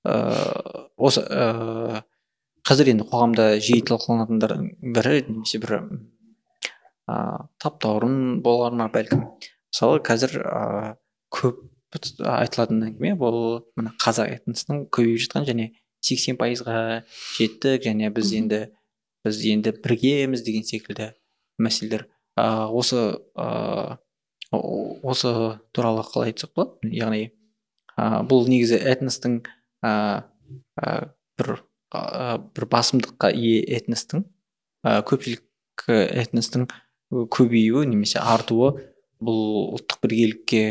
ыыы 0.05 0.87
осы 0.97 1.21
ыыы 1.21 2.01
қазір 2.67 2.91
енді 2.93 3.07
қоғамда 3.09 3.45
жиі 3.59 3.81
талқыланатындардың 3.89 4.93
бірі 4.95 5.25
немесе 5.27 5.59
бір 5.59 5.77
ыыы 5.81 7.47
таптаурын 7.61 8.41
болар 8.41 8.73
ма 8.73 8.89
бәлкім. 8.93 9.27
Мысалы 9.71 10.01
қазір 10.05 10.41
ыыы 10.41 10.95
көп 11.31 11.61
айтылатын 11.91 12.83
әңгіме 12.87 13.15
бұл 13.19 13.39
мына 13.75 13.93
қазақ 13.99 14.37
этносының 14.37 14.85
көбейіп 14.95 15.25
жатқан 15.25 15.47
және 15.49 15.71
сексен 16.01 16.37
пайызға 16.39 17.03
жеттік 17.37 17.83
және 17.85 18.09
біз 18.15 18.31
енді 18.37 18.61
біз 19.25 19.41
енді 19.45 19.73
біргеміз 19.83 20.43
деген 20.45 20.63
секілді 20.65 21.11
мәселелер. 21.61 22.07
Ә, 22.39 22.65
осы 22.71 23.19
ә, 23.35 23.97
осы 24.51 25.33
туралы 25.71 26.03
қалай 26.07 26.31
айтсақ 26.31 26.53
болады? 26.55 26.91
Яғни 26.91 27.31
ә, 27.95 28.21
бұл 28.27 28.47
негізі 28.51 28.79
этностың 28.91 29.41
ә, 29.85 29.91
ә, 30.75 30.93
бір 31.39 31.63
ә, 31.95 32.37
бір 32.51 32.67
басымдыққа 32.71 33.31
ие 33.35 33.61
этностың 33.77 34.25
ә, 34.83 35.01
көпшілік 35.07 35.87
этностың 35.87 36.67
көбеюі 37.11 37.87
немесе 37.89 38.21
артуы 38.21 38.73
бұл 39.21 39.41
ұлттық 39.77 40.03
біргелікке 40.05 40.63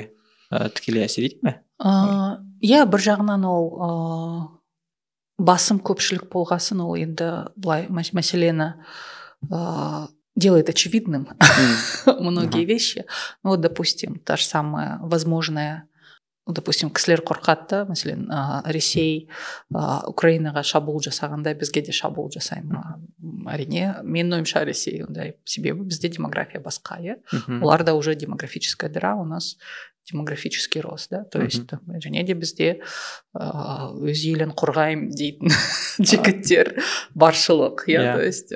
ә, 0.51 0.69
тікелей 0.75 1.07
әсер 1.07 1.29
ете 1.29 1.41
ме? 1.47 1.57
Иә 2.61 2.85
бір 2.91 3.05
жағынан 3.07 3.45
ол 3.49 3.71
басым 5.41 5.81
көпшілік 5.81 6.29
болғасын 6.33 6.83
ол 6.85 6.97
енді 7.01 7.31
былай 7.57 7.87
мәселені 7.89 8.75
ә, 9.49 10.09
делает 10.40 10.70
очевидным 10.70 11.28
многие 12.06 12.66
вещи 12.66 13.06
ну 13.44 13.52
вот 13.52 13.62
допустим 13.62 14.20
та 14.20 14.36
же 14.38 14.46
самая 14.46 15.00
возможная 15.02 15.88
допустим 16.48 16.92
кісілер 16.94 17.24
қорқады 17.26 17.66
да 17.70 17.78
мәселен 17.90 18.28
ә, 18.30 18.62
ресей 18.70 19.30
ә, 19.74 20.06
украинаға 20.06 20.62
шабуыл 20.62 21.02
жасағанда 21.02 21.56
бізге 21.58 21.82
де 21.88 21.96
шабуыл 21.96 22.30
жасай 22.30 22.62
ма 22.62 23.00
әрине 23.50 23.96
менің 24.06 24.38
ойымша 24.38 24.62
ресей 24.68 25.02
ондай 25.08 25.34
себебі 25.44 25.88
бізде 25.90 26.12
демография 26.14 26.62
басқа 26.62 27.00
иә 27.02 27.18
оларда 27.62 27.96
уже 27.98 28.14
демографическая 28.14 28.92
дыра 28.92 29.16
у 29.16 29.26
нас 29.26 29.58
демографический 30.12 30.82
рост 30.82 31.10
да 31.10 31.24
то 31.24 31.42
есть 31.42 31.66
және 32.06 32.24
де 32.24 32.36
бізде 32.38 32.82
өз 33.34 34.22
елін 34.30 34.54
қорғаймын 34.54 35.10
дейтін 35.10 35.50
жігіттер 36.00 36.76
баршылық 37.18 37.88
иә 37.90 38.14
то 38.14 38.22
есть 38.22 38.54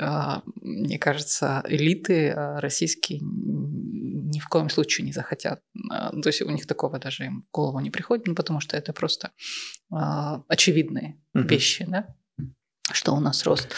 мне 0.62 1.00
кажется 1.00 1.64
элиты 1.66 2.34
российские 2.62 3.20
ни 3.22 4.40
в 4.40 4.48
коем 4.48 4.70
случае 4.70 5.06
не 5.06 5.12
захотят 5.12 5.62
то 5.90 6.30
есть 6.30 6.42
у 6.42 6.50
них 6.52 6.68
такого 6.68 7.00
даже 7.00 7.26
им 7.26 7.42
в 7.42 7.52
голову 7.52 7.80
не 7.80 7.90
приходит 7.90 8.28
ну 8.28 8.36
потому 8.36 8.60
что 8.60 8.78
это 8.78 8.94
просто 8.94 9.32
очевидные 10.48 11.20
вещи 11.34 11.86
да 11.88 12.16
что 12.92 13.16
у 13.16 13.20
нас 13.20 13.46
рост 13.46 13.74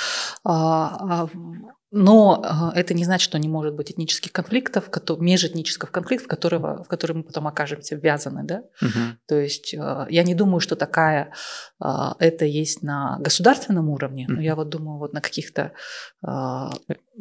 но 1.96 2.72
э, 2.74 2.78
это 2.78 2.94
не 2.94 3.04
значит, 3.04 3.24
что 3.24 3.38
не 3.38 3.48
может 3.48 3.74
быть 3.74 3.90
этнических 3.90 4.30
конфликтов, 4.30 4.90
межэтнических 5.18 5.90
конфликтов, 5.90 6.26
в 6.26 6.30
которые, 6.30 6.60
в 6.60 6.84
которые 6.84 7.16
мы 7.18 7.22
потом 7.22 7.46
окажемся 7.46 7.96
ввязаны. 7.96 8.44
Да? 8.44 8.62
Угу. 8.82 9.00
То 9.26 9.36
есть 9.36 9.72
э, 9.74 10.06
я 10.10 10.22
не 10.22 10.34
думаю, 10.34 10.60
что 10.60 10.76
такая 10.76 11.32
э, 11.82 11.88
это 12.18 12.44
есть 12.44 12.82
на 12.82 13.16
государственном 13.20 13.88
уровне, 13.88 14.26
но 14.28 14.40
я 14.40 14.54
вот 14.54 14.68
думаю, 14.68 14.98
вот 14.98 15.12
на 15.14 15.20
каких-то... 15.20 15.72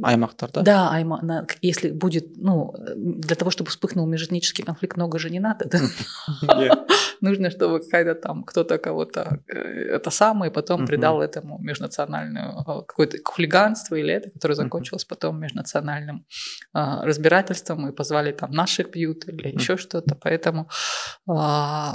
Аймактар, 0.03 0.51
да? 0.51 0.61
Да, 0.61 0.91
айма, 0.91 1.21
на, 1.21 1.47
если 1.61 1.89
будет, 1.89 2.36
ну, 2.36 2.73
для 2.97 3.36
того, 3.38 3.49
чтобы 3.49 3.69
вспыхнул 3.69 4.05
межэтнический 4.05 4.63
конфликт, 4.63 4.97
много 4.97 5.19
же 5.19 5.30
не 5.30 5.39
надо. 5.39 5.69
Да? 5.69 6.86
Нужно, 7.21 7.49
чтобы 7.49 7.80
какая-то 7.80 8.15
там 8.15 8.43
кто-то 8.43 8.78
кого-то 8.78 9.39
это 9.47 10.09
самое, 10.09 10.51
потом 10.51 10.86
придал 10.86 11.21
этому 11.21 11.59
межнациональную 11.59 12.65
какое-то 12.86 13.17
хулиганство 13.23 13.95
или 13.95 14.13
это, 14.13 14.30
которое 14.32 14.55
закончилось 14.66 15.05
потом 15.05 15.39
межнациональным 15.39 16.26
э, 16.74 16.80
разбирательством, 17.03 17.88
и 17.88 17.91
позвали 17.91 18.32
там 18.32 18.51
наших 18.51 18.91
бьют 18.91 19.28
или 19.28 19.49
еще 19.49 19.78
что-то. 19.78 20.16
Поэтому 20.16 20.61
э, 20.61 21.32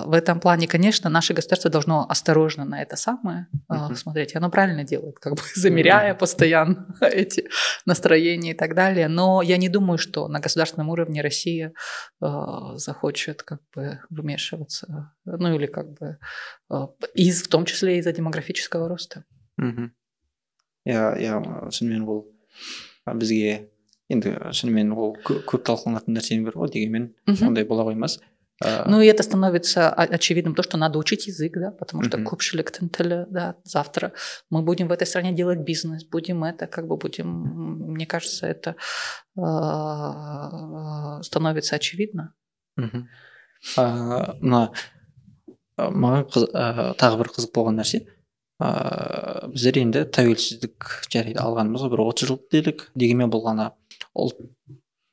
в 0.06 0.12
этом 0.12 0.40
плане, 0.40 0.66
конечно, 0.66 1.10
наше 1.10 1.34
государство 1.34 1.70
должно 1.70 2.06
осторожно 2.08 2.64
на 2.64 2.82
это 2.82 2.96
самое 2.96 3.46
э, 3.68 3.94
смотреть. 3.94 4.34
И 4.34 4.38
оно 4.38 4.50
правильно 4.50 4.84
делает, 4.84 5.18
как 5.18 5.34
бы 5.34 5.42
замеряя 5.54 6.14
постоянно 6.14 6.86
эти 7.00 7.48
настроения 7.86 8.52
и 8.52 8.56
так 8.56 8.74
далее. 8.74 9.08
Но 9.08 9.42
я 9.42 9.56
не 9.56 9.68
думаю, 9.68 9.98
что 9.98 10.28
на 10.28 10.40
государственном 10.40 10.88
уровне 10.90 11.22
Россия 11.22 11.72
э, 12.22 12.26
захочет 12.76 13.42
как 13.42 13.60
бы 13.74 14.00
вмешиваться, 14.10 15.12
ну 15.24 15.54
или 15.54 15.66
как 15.66 15.92
бы 15.92 16.18
э, 16.70 16.74
из, 17.14 17.42
в 17.42 17.48
том 17.48 17.64
числе 17.64 17.98
из-за 17.98 18.12
демографического 18.12 18.88
роста. 18.88 19.24
иә 20.86 21.18
иә 21.20 21.70
шынымен 21.70 22.08
ол 22.08 22.29
бізге 23.06 23.70
енді 24.10 24.34
шынымен 24.56 24.92
ол 24.96 25.14
көп 25.24 25.62
талқыланатын 25.66 26.16
нәрсенің 26.16 26.48
бірі 26.48 26.62
ғой 26.64 26.74
дегенмен 26.74 27.12
ондай 27.46 27.64
бола 27.64 27.88
қоймас 27.88 28.20
ну 28.86 29.00
и 29.00 29.06
это 29.06 29.22
становится 29.22 29.88
очевидным 29.88 30.54
то, 30.54 30.62
что 30.62 30.76
надо 30.76 30.98
учить 30.98 31.26
язык, 31.26 31.54
да, 31.56 31.70
потому 31.70 32.02
что 32.02 32.18
көпшілік 32.18 32.70
тілі, 32.70 33.24
да, 33.30 33.54
завтра 33.64 34.12
мы 34.50 34.60
будем 34.60 34.88
в 34.88 34.92
этой 34.92 35.06
стране 35.06 35.32
делать 35.32 35.60
бизнес, 35.60 36.04
будем 36.04 36.44
это, 36.44 36.66
как 36.66 36.86
бы 36.86 36.98
будем, 36.98 37.26
мне 37.26 38.04
кажется, 38.04 38.46
это 38.46 38.76
становится 41.24 41.76
очевидно. 41.76 42.34
мына 44.40 44.72
маған 45.78 46.24
тағы 47.00 47.16
бір 47.20 47.28
қызық 47.32 47.52
болған 47.56 47.80
нәрсе. 47.80 48.04
Ыыы 48.60 49.50
біздер 49.54 49.78
енді 49.80 50.04
тәуелсіздік 50.12 50.88
жарайды 51.12 51.40
алғанымызға 51.40 51.90
бір 51.94 52.02
отыз 52.04 52.28
жыл 52.30 52.40
делік 52.52 52.86
дегенмен 52.94 53.32
бұл 53.32 53.44
ғана 53.46 53.70
ұлт 54.12 54.40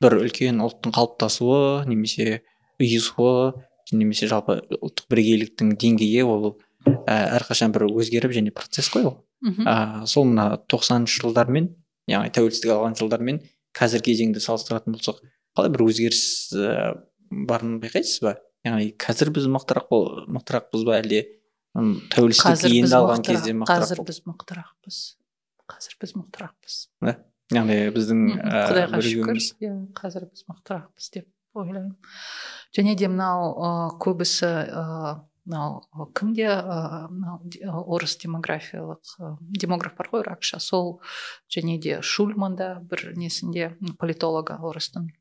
бір 0.04 0.18
үлкен 0.20 0.60
ұлттың 0.66 0.94
қалыптасуы 0.98 1.88
немесе 1.88 2.42
ұйысуы 2.82 3.54
немесе 3.96 4.28
жалпы 4.30 4.60
ұлттық 4.78 5.08
бірегейліктің 5.14 5.74
деңгейі 5.80 6.26
ол 6.28 6.50
ә, 6.86 7.38
әрқашан 7.40 7.74
бір 7.76 7.88
өзгеріп 7.88 8.36
және 8.36 8.52
процесс 8.56 8.92
қой 8.94 9.08
ол. 9.10 9.16
Ә, 9.64 10.06
сол 10.06 10.28
мына 10.28 10.60
тоқсаныншы 10.70 11.22
жылдармен 11.24 11.72
яғни 12.12 12.34
тәуелсіздік 12.36 12.74
алған 12.74 12.98
жылдармен 13.00 13.42
қазіргі 13.78 14.12
кезеңді 14.12 14.44
салыстыратын 14.44 14.98
болсақ 14.98 15.22
қалай 15.58 15.72
бір 15.74 15.86
өзгеріс 15.88 16.24
ә, 16.58 16.98
барын 17.32 17.80
байқайсыз 17.84 18.22
ба? 18.26 18.38
Яғни 18.66 18.92
қазір 19.00 19.32
біз 19.36 19.48
мықтырақ 19.56 19.92
мықтырақпыз 20.36 20.86
ба 20.88 20.98
әлде? 21.00 21.24
Тәуелсіздік 21.78 22.74
енді 22.82 22.98
алған 22.98 23.24
кезде 23.26 23.54
қазір 23.70 24.04
біз 24.08 24.22
мықтырақпыз. 24.26 25.00
Қазір 25.68 25.98
біз 26.02 26.14
мықтырақпыз. 26.18 26.78
Да? 27.06 27.18
Яғни 27.54 27.78
біздің 27.96 28.22
құдайға 28.42 29.02
шүкір. 29.06 29.42
иә 29.64 29.74
қазір 29.96 30.28
біз 30.32 30.46
мықтырақпыз 30.50 31.10
деп 31.14 31.28
ойлаймын. 31.56 31.96
Және 32.76 32.96
де 33.00 33.08
мынау 33.12 33.98
көбісі 34.04 34.50
мынау 35.48 36.10
кімде 36.18 36.50
мынау 37.14 37.86
орыс 37.96 38.18
демографиялық 38.20 39.14
демограф 39.62 39.96
бар 39.96 40.12
ғой 40.12 40.26
ракша. 40.28 40.60
Сол 40.60 41.00
және 41.48 41.80
де 41.80 42.02
шульман 42.02 42.58
да 42.60 42.76
бір 42.82 43.14
несінде 43.16 43.76
политолога 44.00 44.60
орыстың. 44.60 45.12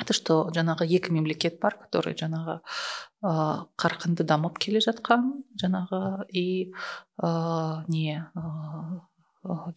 Это 0.00 0.12
что 0.16 0.38
жаңағы 0.54 0.86
екі 0.88 1.12
мемлекет 1.16 1.58
бар 1.60 1.76
который 1.80 2.16
жаңағы 2.18 2.60
ә, 2.60 3.32
қарқынды 3.80 4.26
дамып 4.28 4.58
келе 4.62 4.82
жатқан 4.84 5.32
жаңағы 5.62 6.26
и 6.32 6.72
ә, 7.22 7.84
не 7.88 8.22
ә, 8.22 8.44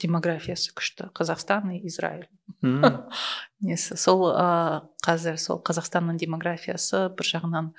демографиясы 0.01 0.73
күшті 0.75 1.09
қазақстан 1.15 1.73
и 1.75 1.81
израиль 1.87 2.27
несі 3.61 3.95
сол 3.99 4.25
ә, 4.31 4.81
қазір 5.03 5.37
сол 5.39 5.59
қазақстанның 5.65 6.17
демографиясы 6.19 7.05
бір 7.15 7.29
жағынан 7.29 7.69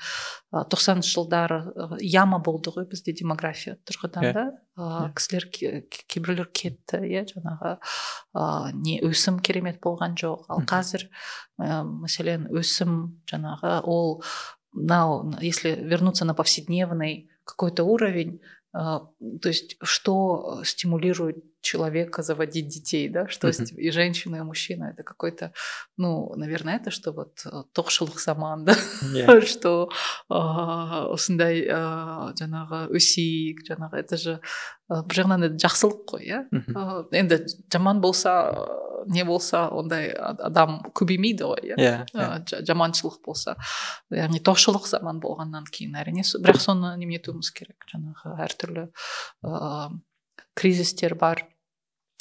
тоқсаныншы 0.72 1.12
жылдары 1.16 1.60
яма 2.04 2.38
болды 2.44 2.72
ғой 2.74 2.86
бізде 2.90 3.14
демография 3.16 3.76
тұрғыдан 3.88 4.28
иә. 4.28 4.32
да. 4.36 4.44
Ә, 4.76 5.10
кісілер 5.16 5.48
кейбіреулер 5.52 6.50
кетті 6.52 7.02
иә 7.04 7.26
жаңағы 7.32 7.74
ә, 7.76 8.72
не 8.76 9.00
өсім 9.04 9.40
керемет 9.40 9.80
болған 9.84 10.16
жоқ. 10.20 10.46
Ал 10.48 10.64
қазір 10.68 11.08
ә, 11.60 11.82
мәселен 11.84 12.48
өсім 12.52 13.20
жаңағы 13.30 13.80
ол 13.84 14.22
мынау 14.72 15.34
если 15.40 15.74
вернуться 15.74 16.24
на 16.24 16.34
повседневный 16.34 17.28
какой 17.44 17.72
то 17.72 17.84
уровень 17.84 18.40
то 18.72 19.48
есть 19.48 19.76
что 19.82 20.62
стимулирует 20.64 21.42
человека 21.61 22.21
заводить 22.21 22.67
детей, 22.67 23.09
да, 23.09 23.27
что 23.27 23.47
mm-hmm. 23.47 23.75
и 23.75 23.91
женщина, 23.91 24.35
и 24.37 24.41
мужчина, 24.41 24.91
это 24.93 25.03
какой-то, 25.03 25.51
ну, 25.97 26.31
наверное, 26.35 26.75
это 26.75 26.91
что 26.91 27.11
вот 27.11 27.41
э, 27.45 27.63
тоқшылық 27.73 28.19
заман, 28.19 28.65
да, 28.65 28.75
yeah. 29.13 29.41
что 29.41 29.89
осындай 30.29 31.65
жаңағы 31.65 32.85
өсейік 32.93 33.65
жаңағы 33.67 34.01
это 34.01 34.17
же 34.17 34.39
бір 34.89 35.19
жағынан 35.19 35.47
это 35.49 35.61
жақсылық 35.65 36.01
қой 36.09 36.25
иә 36.29 36.39
енді 37.15 37.41
жаман 37.73 38.01
болса 38.01 38.53
не 39.07 39.23
болса 39.25 39.67
ондай 39.73 40.11
адам 40.13 40.81
көбеймейді 40.93 41.49
ғой 41.49 41.73
иә 41.73 41.77
yeah, 41.77 42.41
жаманшылық 42.45 43.21
болса 43.25 43.55
яғни 44.13 44.41
тоқшылық 44.41 44.85
заман 44.89 45.21
болғаннан 45.23 45.65
кейін 45.71 45.97
әрине 46.01 46.25
бірақ 46.25 46.61
соны 46.61 46.95
немене 46.97 47.21
етуіміз 47.21 47.51
керек 47.55 47.89
жаңағы 47.91 48.35
әртүрлі 48.45 48.89
ыыы 49.45 50.01
кризистер 50.54 51.14
бар 51.14 51.46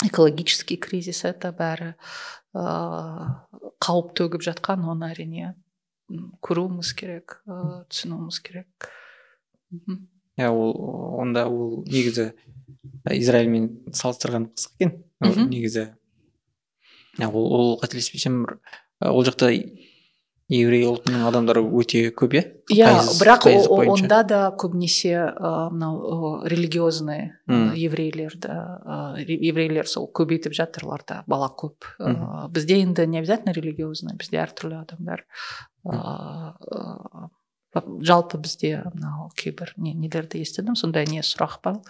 экологический 0.06 0.78
кризис 0.78 1.26
это 1.28 1.52
бәрі 1.56 1.94
қауіп 2.54 4.14
төгіп 4.18 4.46
жатқан 4.46 4.86
оны 4.90 5.12
әрине 5.12 5.54
көруіміз 6.46 6.94
керек 6.98 7.40
ыыы 7.46 7.84
түсінуіміз 7.92 8.40
керек. 8.42 8.90
Иә 10.40 10.50
ол 10.50 10.74
онда 11.22 11.46
ол 11.52 11.84
негізі 11.86 12.32
израильмен 13.12 13.70
салыстырған 13.92 14.50
қызық 14.56 14.80
екен. 14.80 14.96
Негізі 15.52 15.86
ол, 17.28 17.46
ол 17.46 17.80
қателеспесем 17.84 18.46
ол 19.04 19.24
жақта 19.28 19.52
еврей 20.50 20.84
ұлтының 20.90 21.28
адамдары 21.30 21.62
өте 21.62 22.10
көп 22.18 22.34
иә? 22.36 22.44
Иә 22.74 22.90
бірақ 23.22 23.46
онда 23.70 24.24
да 24.28 24.40
көбінесе 24.58 25.30
мынау 25.72 26.44
религиозный 26.50 27.32
еврейлерді 27.48 28.50
еврейлер 29.30 29.88
сол 29.90 30.10
көбейтіп 30.10 30.54
жатыр 30.58 30.90
оларда 30.90 31.24
бала 31.30 31.50
көп. 31.54 31.86
Бізде 32.54 32.82
енді 32.82 33.06
не 33.08 33.22
обязательно 33.22 33.54
религиозный 33.54 34.18
бізде 34.18 34.42
әртүрлі 34.44 34.82
адамдар 34.82 35.26
жалпы 37.83 38.39
бізде 38.39 38.85
мынау 38.95 39.31
кейбір 39.35 39.73
не 39.77 39.95
нелерді 39.99 40.39
естідім 40.43 40.77
сондай 40.79 41.09
не 41.11 41.23
сұрақ 41.27 41.59
бар 41.65 41.81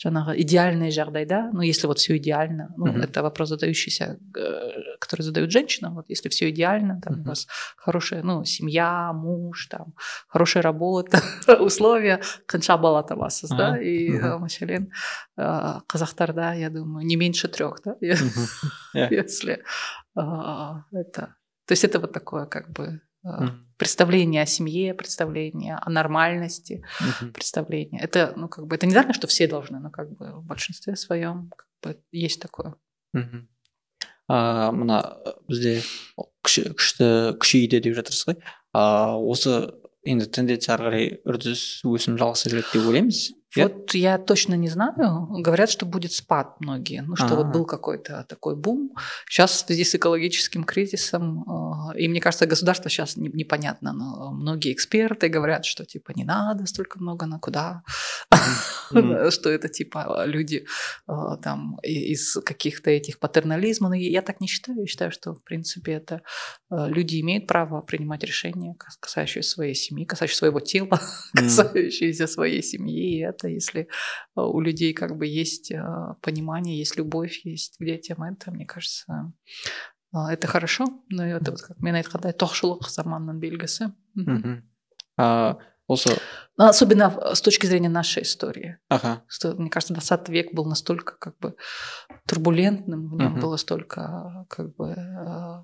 жаңағы 0.00 0.34
идеальный 0.42 0.90
жағдайда 0.90 1.50
ну 1.54 1.62
если 1.62 1.86
вот 1.86 1.98
все 1.98 2.16
идеально 2.16 2.74
ну 2.76 2.86
mm-hmm. 2.86 3.04
это 3.04 3.22
вопрос 3.22 3.48
задающийся 3.50 4.18
э, 4.36 4.98
который 4.98 5.22
задают 5.22 5.52
женщинам 5.52 5.94
вот 5.94 6.06
если 6.08 6.28
все 6.28 6.50
идеально 6.50 7.00
там 7.00 7.14
mm-hmm. 7.14 7.22
у 7.22 7.28
вас 7.28 7.46
хорошая 7.76 8.22
ну 8.22 8.44
семья 8.44 9.12
муж 9.12 9.66
там 9.66 9.94
хорошая 10.28 10.62
работа 10.62 11.22
условия 11.60 12.20
қанша 12.46 12.76
бала 12.78 13.02
табасыз 13.02 13.50
да 13.50 13.78
и 13.78 14.10
э, 14.10 14.38
мәселен 14.38 14.90
э, 15.36 15.80
қазақтарда 15.86 16.58
я 16.58 16.70
думаю 16.70 17.06
не 17.06 17.16
меньше 17.16 17.48
трех 17.48 17.80
да 17.84 17.96
если 18.00 19.62
это 20.14 21.34
то 21.66 21.72
есть 21.72 21.84
это 21.84 22.00
вот 22.00 22.12
такое 22.12 22.46
как 22.46 22.70
бы 22.72 23.00
mm-hmm. 23.25 23.51
представление 23.77 24.41
о 24.43 24.45
семье, 24.45 24.93
представление 24.93 25.77
о 25.81 25.89
нормальности, 25.89 26.83
mm-hmm. 27.01 27.31
представление. 27.31 28.01
Это, 28.01 28.33
ну, 28.35 28.47
как 28.47 28.67
бы, 28.67 28.75
это 28.75 28.85
не 28.85 28.93
знаю, 28.93 29.13
что 29.13 29.27
все 29.27 29.47
должны, 29.47 29.79
но 29.79 29.89
как 29.89 30.11
бы 30.11 30.41
в 30.41 30.45
большинстве 30.45 30.95
своем 30.95 31.51
как 31.55 31.67
бы, 31.81 31.99
есть 32.11 32.41
такое. 32.41 32.75
Mm-hmm. 33.15 33.47
а 34.27 34.71
мына 34.71 34.99
бізде 35.49 35.81
күшті 36.15 37.35
күшейді 37.41 37.81
деп 37.83 37.97
жатырсыз 37.97 38.29
ғой 38.29 38.37
а 38.71 39.15
осы 39.19 39.73
енді 40.07 40.29
тенденция 40.31 40.77
ары 40.77 40.85
қарай 40.85 41.09
үрдіс 41.27 41.83
өсім 41.87 42.15
жалғаса 42.21 42.51
береді 42.51 42.71
деп 42.71 42.87
ойлаймыз 42.87 43.19
Вот 43.55 43.93
я 43.93 44.17
точно 44.17 44.55
не 44.55 44.69
знаю. 44.69 45.27
Говорят, 45.41 45.69
что 45.69 45.85
будет 45.85 46.11
спад 46.11 46.59
многие. 46.59 47.01
Ну, 47.01 47.15
что 47.15 47.27
А-а-а. 47.27 47.35
вот 47.43 47.47
был 47.47 47.65
какой-то 47.65 48.25
такой 48.27 48.55
бум. 48.55 48.91
Сейчас 49.29 49.51
в 49.51 49.65
связи 49.67 49.83
с 49.83 49.95
экологическим 49.95 50.63
кризисом, 50.63 51.43
э, 51.93 51.99
и 51.99 52.07
мне 52.07 52.19
кажется, 52.19 52.45
государство 52.45 52.89
сейчас 52.89 53.17
непонятно, 53.17 53.93
но 53.93 54.31
многие 54.31 54.73
эксперты 54.73 55.29
говорят, 55.29 55.65
что 55.65 55.85
типа 55.85 56.11
не 56.15 56.23
надо 56.23 56.65
столько 56.65 56.99
много, 56.99 57.25
на 57.25 57.39
куда? 57.39 57.83
Что 59.29 59.49
это 59.49 59.69
типа 59.69 60.23
люди 60.25 60.65
э, 61.07 61.13
там 61.41 61.77
из 61.83 62.37
каких-то 62.45 62.89
этих 62.91 63.19
патернализмов. 63.19 63.91
Но 63.91 63.95
я 63.95 64.21
так 64.21 64.41
не 64.41 64.47
считаю. 64.47 64.79
Я 64.79 64.85
считаю, 64.85 65.11
что 65.11 65.33
в 65.33 65.43
принципе 65.43 65.93
это 65.93 66.21
э, 66.71 66.87
люди 66.89 67.19
имеют 67.21 67.47
право 67.47 67.81
принимать 67.81 68.23
решения, 68.23 68.75
касающиеся 68.99 69.49
своей 69.49 69.75
семьи, 69.75 70.05
касающиеся 70.05 70.39
своего 70.39 70.59
тела, 70.59 70.99
касающиеся 71.33 72.27
своей 72.27 72.61
семьи. 72.63 73.17
И 73.17 73.19
это 73.23 73.42
это, 73.43 73.49
если 73.49 73.87
а, 74.35 74.47
у 74.47 74.61
людей 74.61 74.93
как 74.93 75.17
бы 75.17 75.27
есть 75.27 75.71
а, 75.71 76.15
понимание, 76.21 76.77
есть 76.77 76.97
любовь, 76.97 77.41
есть 77.43 77.77
к 77.77 77.85
детям, 77.85 78.23
это, 78.23 78.51
мне 78.51 78.65
кажется, 78.65 79.33
а, 80.11 80.33
это 80.33 80.47
хорошо. 80.47 80.85
Но 81.09 81.25
это 81.25 81.51
вот 81.51 81.61
как 81.61 81.79
мен 81.79 81.95
айтқандай 81.95 82.33
тоқшылық 82.33 82.89
заманның 82.89 83.39
белгісі. 83.39 83.91
Also... 85.89 86.17
Особенно 86.55 87.35
с 87.35 87.41
точки 87.41 87.65
зрения 87.65 87.89
нашей 87.89 88.23
истории. 88.23 88.77
Ага. 88.87 89.23
Что, 89.27 89.53
мне 89.55 89.69
кажется, 89.69 89.93
20 89.93 90.29
век 90.29 90.53
был 90.53 90.65
настолько 90.65 91.17
как 91.17 91.37
бы 91.39 91.55
турбулентным, 92.27 93.09
в 93.09 93.15
нем 93.15 93.35
uh-huh. 93.35 93.41
было 93.41 93.57
столько 93.57 94.45
как 94.49 94.75
бы 94.75 94.91
э, 94.95 95.63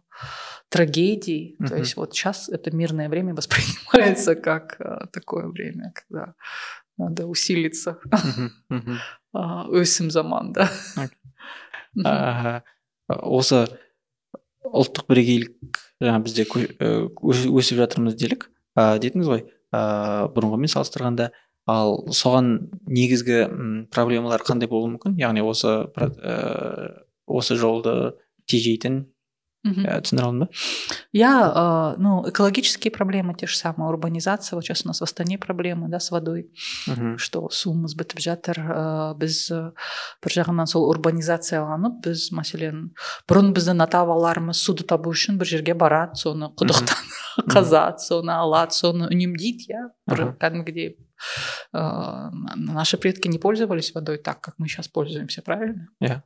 трагедий. 0.69 1.55
Uh-huh. 1.59 1.67
То 1.67 1.77
есть 1.77 1.95
вот 1.95 2.13
сейчас 2.13 2.49
это 2.49 2.75
мирное 2.75 3.07
время 3.07 3.35
воспринимается 3.35 4.35
как 4.35 4.81
э, 4.81 5.07
такое 5.13 5.47
время, 5.47 5.93
когда 5.93 6.33
надо 6.99 7.25
усилиться. 7.25 7.97
Өсім 9.33 10.11
заман 10.13 10.53
да. 10.53 10.69
Осы 13.09 13.65
ұлттық 14.69 15.07
бірегейлік 15.09 15.79
жаңа 16.03 16.19
бізде 16.25 16.45
өсіп 16.45 17.79
жатырмыз 17.79 18.19
делік. 18.19 18.49
Дедіңіз 18.77 19.27
ғой. 19.31 19.45
Ыыы 19.73 20.29
бұрынғымен 20.35 20.71
салыстырғанда 20.71 21.31
ал 21.69 21.99
соған 22.15 22.69
негізгі 22.89 23.43
проблемалар 23.93 24.41
қандай 24.45 24.69
болуы 24.69 24.95
мүмкін? 24.95 25.17
Яғни 25.21 25.41
осы 25.45 25.89
осы 27.29 27.57
жолды 27.59 28.13
тежейтін 28.49 29.05
түсіндіре 29.65 30.23
алдым 30.23 30.39
ба 30.39 30.47
я 31.11 31.95
ну 31.97 32.23
экологические 32.29 32.91
проблемы 32.91 33.35
те 33.35 33.47
же 33.47 33.57
самые 33.57 33.89
урбанизация. 33.89 34.55
Вот 34.55 34.63
сейчас 34.63 34.85
у 34.85 34.87
нас 34.87 34.99
в 34.99 35.03
астане 35.03 35.37
проблемы 35.37 35.89
да 35.89 35.99
с 35.99 36.11
водой 36.11 36.51
что 37.17 37.49
суымыз 37.51 37.95
бітіп 37.99 38.19
жатыр 38.23 38.61
біз 39.19 39.51
бір 40.23 40.35
жағынан 40.37 40.69
сол 40.69 40.87
урбанизацияланып 40.89 41.99
біз 42.07 42.31
мәселен 42.31 42.95
бұрын 43.27 43.51
біздің 43.51 43.83
ата 43.83 44.05
бабаларымыз 44.05 44.63
суды 44.63 44.87
табу 44.87 45.11
үшін 45.11 45.37
бір 45.41 45.51
жерге 45.51 45.75
барады 45.75 46.15
соны 46.15 46.53
құдықтан 46.55 47.51
қазады 47.51 47.99
соны 47.99 48.31
алады 48.39 48.79
соны 48.79 49.11
үнемдейді 49.11 49.75
иә 49.75 49.85
бір 50.07 50.35
кәдімгідей 50.39 50.95
наши 51.73 52.97
предки 52.97 53.27
не 53.27 53.39
пользовались 53.39 53.93
водой 53.93 54.17
так 54.17 54.39
как 54.39 54.55
мы 54.57 54.67
сейчас 54.67 54.87
пользуемся 54.87 55.41
правильно? 55.41 55.89
Иә 55.99 56.23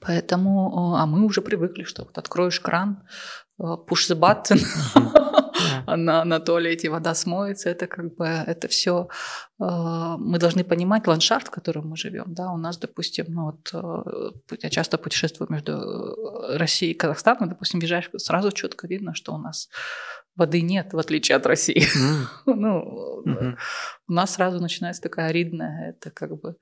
Поэтому, 0.00 0.94
а 0.96 1.06
мы 1.06 1.24
уже 1.24 1.42
привыкли, 1.42 1.84
что 1.84 2.04
вот 2.04 2.18
откроешь 2.18 2.60
кран, 2.60 3.02
push 3.60 4.10
the 4.10 4.18
button, 4.18 4.60
на, 5.86 6.24
на 6.24 6.40
туалете 6.40 6.88
вода 6.88 7.14
смоется, 7.14 7.70
это 7.70 7.86
как 7.86 8.14
бы, 8.16 8.24
это 8.24 8.68
все, 8.68 9.08
мы 9.58 10.38
должны 10.38 10.64
понимать 10.64 11.06
ландшафт, 11.06 11.48
в 11.48 11.50
котором 11.50 11.88
мы 11.88 11.96
живем, 11.96 12.34
да, 12.34 12.50
у 12.50 12.56
нас, 12.56 12.78
допустим, 12.78 13.26
ну 13.28 13.44
вот, 13.44 14.44
я 14.62 14.70
часто 14.70 14.98
путешествую 14.98 15.48
между 15.50 16.16
Россией 16.56 16.92
и 16.92 16.96
Казахстаном, 16.96 17.48
допустим, 17.48 17.80
въезжаешь, 17.80 18.10
сразу 18.16 18.52
четко 18.52 18.86
видно, 18.86 19.14
что 19.14 19.34
у 19.34 19.38
нас 19.38 19.68
воды 20.36 20.62
нет, 20.62 20.92
в 20.92 20.98
отличие 20.98 21.36
от 21.36 21.46
России. 21.46 21.84
ну, 22.46 23.22
у 24.08 24.12
нас 24.12 24.34
сразу 24.34 24.60
начинается 24.60 25.02
такая 25.02 25.28
аридная, 25.28 25.90
это 25.90 26.10
как 26.10 26.40
бы 26.40 26.56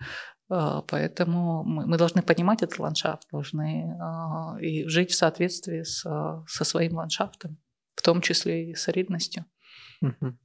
поэтому 0.49 1.63
мы, 1.63 1.87
мы 1.87 1.97
должны 1.97 2.21
понимать 2.21 2.63
этот 2.63 2.79
ландшафт, 2.79 3.27
должны 3.31 3.91
э, 3.91 4.61
и 4.61 4.87
жить 4.87 5.11
в 5.11 5.15
соответствии 5.15 5.83
с, 5.83 6.01
со 6.47 6.63
своим 6.63 6.95
ландшафтом. 6.95 7.57
в 7.97 8.01
том 8.03 8.21
числе 8.21 8.69
и 8.69 8.75
солидностью 8.75 9.45
мхм 10.01 10.37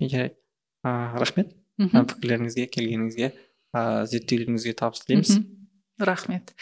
жарайды 0.00 0.34
ыыы 0.82 1.22
рахмет 1.22 1.54
пікірлеріңізге 1.78 2.66
келгеніңізге 2.74 3.30
ыыы 3.30 4.04
зерттеулеріңізге 4.10 4.74
табыс 4.82 5.06
тілейміз 5.06 5.38
рахмет 6.10 6.54